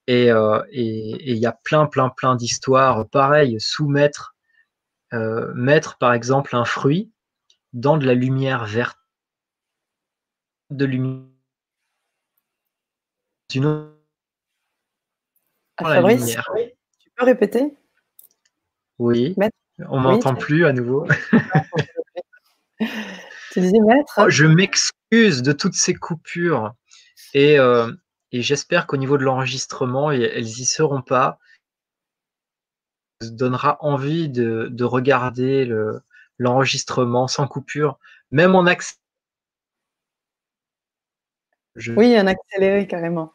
[0.07, 0.27] Et
[0.73, 3.07] il y a plein, plein, plein d'histoires.
[3.07, 4.35] Pareil, soumettre,
[5.13, 7.11] mettre par exemple un fruit
[7.71, 8.97] dans de la lumière verte
[10.71, 11.23] de lumière.
[13.55, 13.96] Une
[15.77, 16.01] ah,
[16.99, 17.73] tu peux répéter?
[18.99, 19.35] Oui.
[19.89, 21.07] On m'entend plus à nouveau.
[23.51, 24.13] tu disais maître?
[24.17, 26.73] Oh, Je m'excuse de toutes ces coupures
[27.33, 27.91] et, euh,
[28.31, 31.37] et j'espère qu'au niveau de l'enregistrement, elles y seront pas.
[33.21, 35.71] Ça donnera envie de, de regarder
[36.37, 37.99] l'enregistrement sans coupure,
[38.31, 38.95] même en accès
[41.95, 43.33] oui, un accéléré carrément.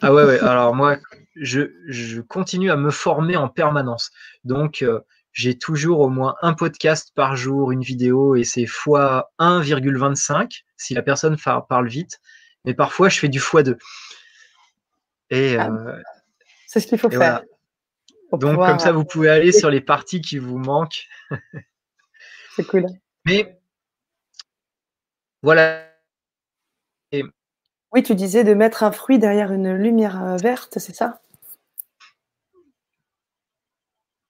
[0.00, 0.38] ah ouais, ouais.
[0.40, 0.98] Alors moi,
[1.40, 4.10] je, continue à me former en permanence.
[4.44, 5.00] Donc, euh,
[5.32, 10.94] j'ai toujours au moins un podcast par jour, une vidéo, et c'est fois 1,25 si
[10.94, 11.36] la personne
[11.68, 12.20] parle vite.
[12.64, 13.76] Mais parfois, je fais du x2.
[15.30, 15.96] Et ah, euh,
[16.66, 17.42] c'est ce qu'il faut faire.
[18.32, 21.08] Donc, comme ça, vous pouvez aller sur les parties qui vous manquent.
[22.56, 22.86] c'est cool.
[23.24, 23.58] Mais
[25.42, 25.86] voilà.
[27.92, 31.20] Oui, tu disais de mettre un fruit derrière une lumière euh, verte, c'est ça?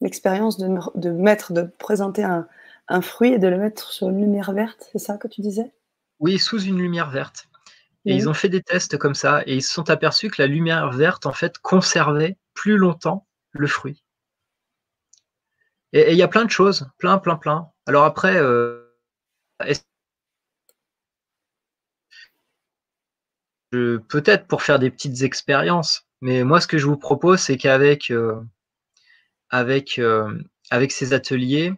[0.01, 2.47] L'expérience de, mettre, de présenter un,
[3.03, 5.73] fruit et de le mettre sur une lumière verte, c'est ça que tu disais?
[6.19, 7.49] Oui, sous une lumière verte.
[8.07, 10.49] Et ils ont fait des tests comme ça et ils se sont aperçus que la
[10.49, 14.03] lumière verte, en fait, conservait plus longtemps le fruit.
[15.93, 17.71] Et il y a plein de choses, plein, plein, plein.
[17.87, 18.91] Alors après, euh,
[23.73, 28.11] peut-être pour faire des petites expériences, mais moi ce que je vous propose, c'est qu'avec
[28.11, 28.41] euh,
[29.51, 31.75] avec, euh, avec ces ateliers,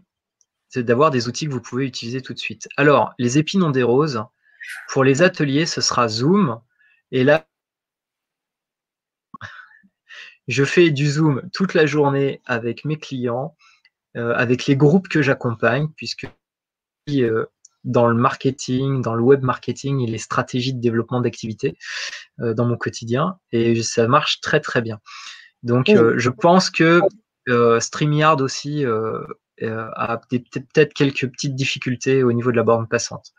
[0.68, 2.68] c'est d'avoir des outils que vous pouvez utiliser tout de suite.
[2.76, 4.24] Alors, les épines ont des roses.
[4.88, 6.60] Pour les ateliers, ce sera Zoom.
[7.10, 7.46] Et là,
[10.48, 13.56] je fais du Zoom toute la journée avec mes clients,
[14.16, 16.26] euh, avec les groupes que j'accompagne, puisque
[17.84, 21.76] dans le marketing, dans le web marketing et les stratégies de développement d'activité
[22.40, 23.38] euh, dans mon quotidien.
[23.50, 25.00] Et ça marche très très bien.
[25.62, 27.08] Donc euh, je pense que euh,
[27.80, 33.32] StreamYard aussi a peut-être quelques petites difficultés au niveau de la borne passante.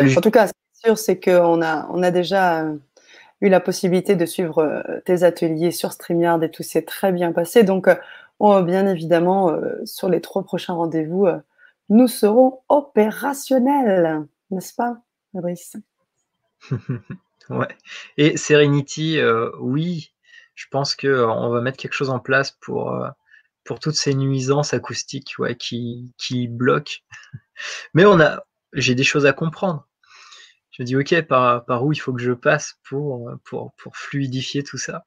[0.00, 2.64] En tout cas, ce qui est sûr, c'est qu'on a, on a déjà
[3.40, 7.62] eu la possibilité de suivre tes ateliers sur StreamYard et tout s'est très bien passé.
[7.62, 7.88] Donc,
[8.40, 9.52] on, bien évidemment,
[9.84, 11.26] sur les trois prochains rendez-vous,
[11.88, 14.98] nous serons opérationnels, n'est-ce pas,
[15.32, 15.76] Fabrice?
[17.50, 17.68] Ouais.
[18.18, 20.12] Et Serenity, euh, oui,
[20.58, 23.08] je pense qu'on euh, va mettre quelque chose en place pour, euh,
[23.62, 26.98] pour toutes ces nuisances acoustiques ouais, qui, qui bloquent.
[27.94, 28.42] Mais on a,
[28.72, 29.86] j'ai des choses à comprendre.
[30.72, 33.96] Je me dis, OK, par, par où il faut que je passe pour, pour, pour
[33.96, 35.06] fluidifier tout ça?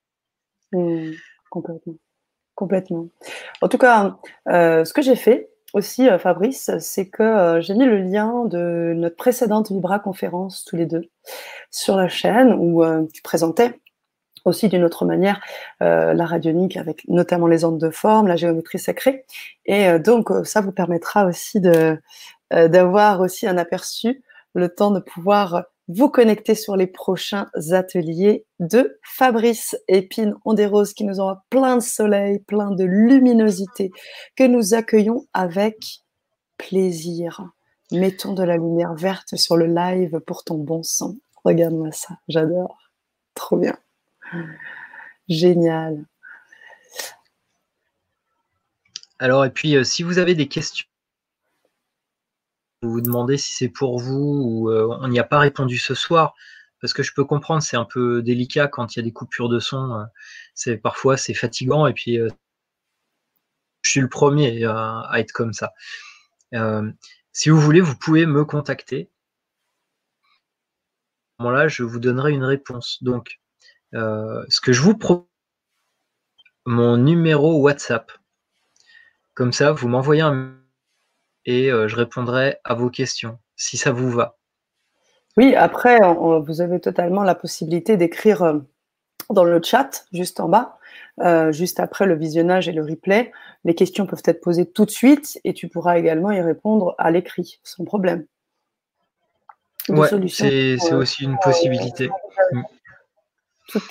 [1.49, 1.95] Complètement.
[2.55, 3.09] Complètement.
[3.61, 7.85] En tout cas, ce que j'ai fait, aussi, euh, Fabrice, c'est que euh, j'ai mis
[7.85, 11.09] le lien de notre précédente Vibra conférence tous les deux
[11.69, 13.79] sur la chaîne où euh, tu présentais
[14.45, 15.39] aussi d'une autre manière
[15.79, 19.25] la radionique avec notamment les ondes de forme, la géométrie sacrée.
[19.65, 21.97] Et donc, ça vous permettra aussi de
[22.51, 24.23] d'avoir aussi un aperçu,
[24.53, 30.65] le temps de pouvoir vous connecter sur les prochains ateliers de Fabrice Épine On des
[30.65, 33.91] roses qui nous aura plein de soleil, plein de luminosité,
[34.35, 35.77] que nous accueillons avec
[36.57, 37.45] plaisir.
[37.91, 41.15] Mettons de la lumière verte sur le live pour ton bon sang.
[41.43, 42.77] Regarde-moi ça, j'adore.
[43.33, 43.75] Trop bien.
[45.29, 46.05] Génial.
[49.21, 50.87] Alors, et puis, euh, si vous avez des questions,
[52.81, 56.33] vous demandez si c'est pour vous ou euh, on n'y a pas répondu ce soir
[56.79, 59.49] parce que je peux comprendre c'est un peu délicat quand il y a des coupures
[59.49, 60.03] de son euh,
[60.55, 62.17] c'est parfois c'est fatigant et puis
[63.83, 65.73] je suis le premier à, être comme ça.
[67.33, 69.11] Si vous voulez vous pouvez me contacter.
[70.23, 73.03] À ce moment-là je vous donnerai une réponse.
[73.03, 73.40] Donc
[73.93, 75.27] ce que je vous propose
[76.65, 78.11] mon numéro WhatsApp
[79.33, 80.61] comme ça vous m'envoyez un
[81.45, 84.37] et euh, je répondrai à vos questions, si ça vous va.
[85.37, 88.59] Oui, après, vous avez totalement la possibilité d'écrire euh,
[89.29, 90.77] dans le chat, juste en bas,
[91.21, 93.31] euh, juste après le visionnage et le replay.
[93.63, 97.11] Les questions peuvent être posées tout de suite et tu pourras également y répondre à
[97.11, 98.25] l'écrit, sans problème.
[99.89, 102.09] Ouais, c'est aussi une possibilité.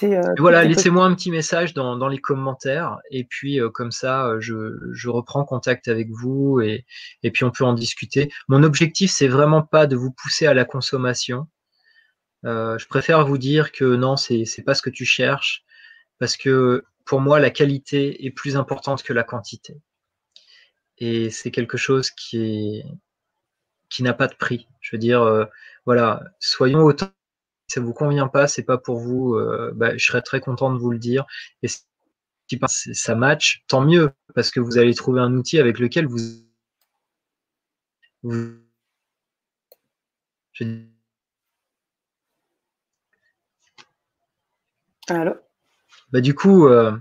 [0.02, 4.40] Euh, voilà, laissez-moi un petit message dans, les commentaires et puis euh, comme ça, euh,
[4.40, 6.84] je, reprends contact avec vous et,
[7.22, 8.30] et puis on peut en discuter.
[8.48, 11.48] Mon objectif, c'est vraiment pas de vous pousser à la consommation.
[12.44, 15.64] je préfère vous dire que non, c'est pas ce que tu cherches
[16.18, 19.80] parce que pour moi, la qualité est plus importante que la quantité.
[20.98, 22.84] Et c'est quelque chose qui est
[23.88, 24.68] qui n'a pas de prix.
[24.80, 25.48] Je veux dire,
[25.84, 27.10] voilà, soyons autant
[27.70, 30.78] ça vous convient pas, c'est pas pour vous, euh, bah, je serais très content de
[30.78, 31.24] vous le dire.
[31.62, 31.84] Et si
[32.94, 36.18] ça match, tant mieux, parce que vous allez trouver un outil avec lequel vous.
[45.08, 45.34] Allô?
[46.12, 46.92] Bah, Du coup, euh,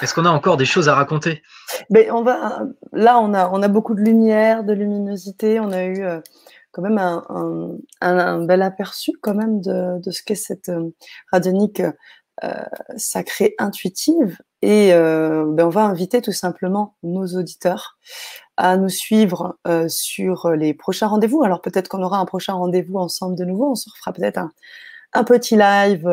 [0.00, 1.42] est-ce qu'on a encore des choses à raconter?
[1.90, 2.62] Ben, on va,
[2.92, 5.60] Là, on a, on a beaucoup de lumière, de luminosité.
[5.60, 6.20] On a eu euh,
[6.72, 6.98] quand même
[8.00, 10.90] un, bel aperçu quand même de, ce qu'est cette euh,
[11.30, 11.82] radionique
[12.42, 12.64] euh,
[12.96, 14.38] sacrée intuitive.
[14.62, 17.98] Et euh, ben on va inviter tout simplement nos auditeurs
[18.56, 19.58] à nous suivre
[19.88, 21.42] sur les prochains rendez-vous.
[21.42, 23.70] Alors peut-être qu'on aura un prochain rendez-vous ensemble de nouveau.
[23.70, 24.38] On se refera peut-être
[25.14, 26.08] un, petit live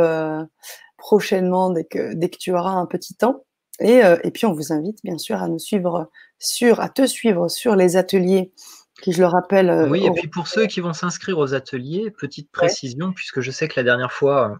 [0.97, 3.43] prochainement dès que, dès que tu auras un petit temps.
[3.81, 6.09] Et, et, puis on vous invite bien sûr à nous suivre
[6.39, 8.51] sur, à te suivre sur les ateliers
[9.01, 9.69] qui, je le rappelle.
[9.69, 13.51] Euh, oui, et puis pour ceux qui vont s'inscrire aux ateliers, petite précision, puisque je
[13.51, 14.59] sais que la dernière fois,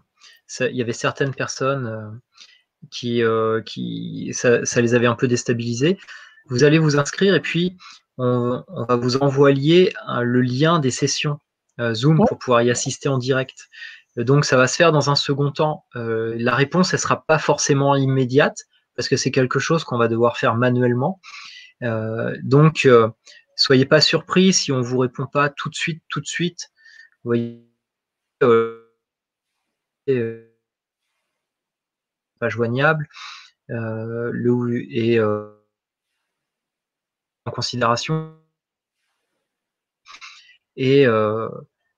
[0.60, 2.10] il y avait certaines personnes euh,
[2.90, 5.98] qui, euh, qui ça, les avait un peu déstabilisés.
[6.48, 7.76] Vous allez vous inscrire et puis
[8.18, 11.38] on, va vous envoyer le lien des sessions
[11.92, 13.68] Zoom pour pouvoir y assister en direct.
[14.16, 15.84] Donc ça va se faire dans un second temps.
[15.94, 18.64] la réponse, elle sera pas forcément immédiate
[18.96, 21.20] parce que c'est quelque chose qu'on va devoir faire manuellement.
[22.42, 22.86] donc
[23.60, 26.70] soyez pas surpris si on vous répond pas tout de suite, tout de suite.
[27.22, 27.62] Vous voyez,
[28.42, 28.90] euh,
[30.08, 30.50] euh,
[32.38, 33.06] pas joignable
[33.68, 35.50] euh, le, et en
[37.52, 38.34] considération.
[40.76, 41.04] Et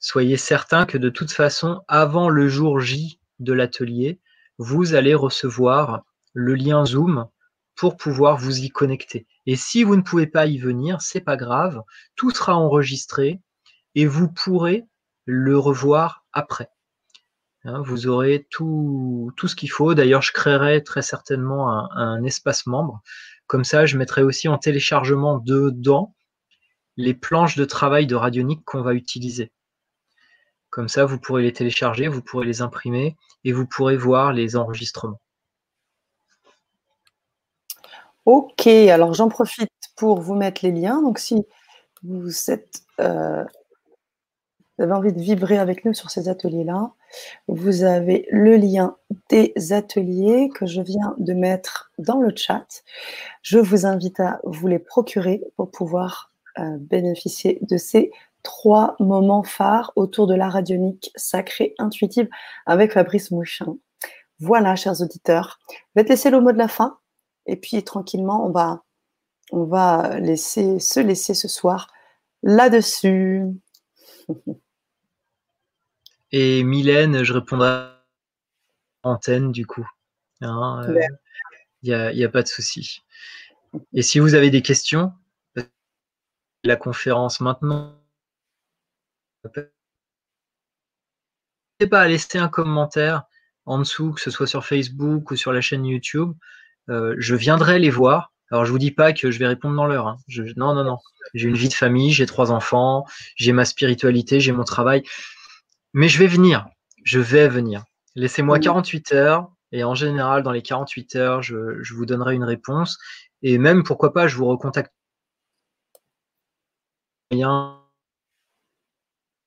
[0.01, 4.21] soyez certain que de toute façon, avant le jour J de l'atelier,
[4.59, 6.03] vous allez recevoir
[6.33, 7.29] le lien Zoom
[7.77, 9.27] pour pouvoir vous y connecter.
[9.47, 11.83] Et si vous ne pouvez pas y venir, c'est pas grave,
[12.17, 13.41] tout sera enregistré
[13.95, 14.85] et vous pourrez
[15.25, 16.69] le revoir après.
[17.65, 19.95] Hein, vous aurez tout, tout ce qu'il faut.
[19.95, 23.03] D'ailleurs, je créerai très certainement un, espace membre.
[23.47, 26.15] Comme ça, je mettrai aussi en téléchargement dedans
[26.97, 29.53] les planches de travail de radionique qu'on va utiliser.
[30.71, 34.57] Comme ça, vous pourrez les télécharger, vous pourrez les imprimer et vous pourrez voir les
[34.57, 35.21] enregistrements.
[38.25, 41.03] Ok, alors j'en profite pour vous mettre les liens.
[41.03, 41.45] Donc si
[42.05, 43.45] vous êtes, euh,
[44.79, 46.93] avez envie de vibrer avec nous sur ces ateliers-là,
[47.49, 48.97] vous avez le lien
[49.29, 52.67] des ateliers que je viens de mettre dans le chat.
[53.43, 58.13] Je vous invite à vous les procurer pour pouvoir euh, bénéficier de ces
[58.43, 62.29] trois moments phares autour de la radionique sacrée intuitive
[62.67, 63.77] avec Fabrice Mouchin.
[64.39, 65.61] Voilà, chers auditeurs.
[65.71, 66.99] Je vais te laisser le mot de la fin
[67.47, 68.85] et puis tranquillement, on va,
[69.51, 71.89] on va laisser, se laisser ce soir
[72.43, 73.47] là-dessus.
[76.35, 78.03] Et Mylène, je répondrai à
[79.03, 79.87] antenne du coup.
[80.41, 80.83] Il hein,
[81.83, 83.03] n'y euh, a, a, pas de souci.
[83.93, 85.13] Et si vous avez des questions,
[86.65, 87.99] la conférence maintenant.
[89.45, 89.73] N'hésitez
[91.91, 93.25] pas à laisser un commentaire
[93.65, 96.33] en dessous, que ce soit sur Facebook ou sur la chaîne YouTube.
[96.91, 98.33] Euh, je viendrai les voir.
[98.51, 100.09] Alors, je vous dis pas que je vais répondre dans l'heure.
[100.09, 100.19] Hein.
[100.57, 100.99] Non, non, non.
[101.35, 103.05] J'ai une vie de famille, j'ai trois enfants,
[103.37, 105.03] j'ai ma spiritualité, j'ai mon travail.
[105.95, 106.67] Mais je vais venir.
[107.05, 107.85] Je vais venir.
[108.15, 109.51] Laissez-moi 48 heures.
[109.73, 112.99] Et en général, dans les 48 heures, je, je vous donnerai une réponse.
[113.43, 114.93] Et même, pourquoi pas, je vous recontacte.
[117.31, 117.81] Rien.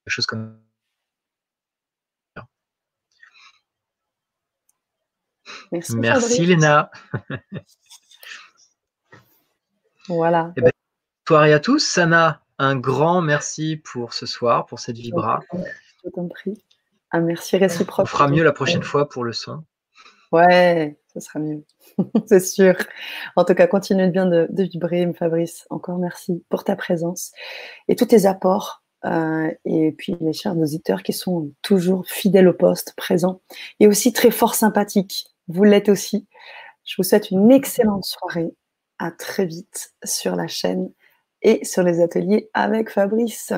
[0.03, 0.64] Quelque chose comme
[5.75, 6.91] Merci, Merci Léna.
[10.07, 10.53] voilà.
[10.57, 10.71] Eh ben,
[11.27, 11.79] soirée à tous.
[11.79, 15.41] Sana, un grand merci pour ce soir, pour cette vibra.
[16.03, 16.63] Je t'en prie.
[17.11, 18.03] Un merci réciproque.
[18.03, 19.63] On fera mieux la prochaine fois pour le son.
[20.31, 21.63] Ouais, ce sera mieux.
[22.27, 22.75] C'est sûr.
[23.35, 25.65] En tout cas, continue bien de, vibrer, Fabrice.
[25.69, 27.31] Encore merci pour ta présence
[27.87, 32.53] et tous tes apports euh, et puis les chers auditeurs qui sont toujours fidèles au
[32.53, 33.41] poste, présents,
[33.79, 35.27] et aussi très fort sympathiques.
[35.47, 36.27] Vous l'êtes aussi.
[36.83, 38.55] Je vous souhaite une excellente soirée.
[38.97, 40.89] À très vite sur la chaîne
[41.41, 43.51] et sur les ateliers avec Fabrice.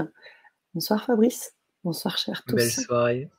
[0.73, 1.53] Bonsoir Fabrice.
[1.83, 2.55] Bonsoir chers tous.
[2.55, 3.29] Belle soirée.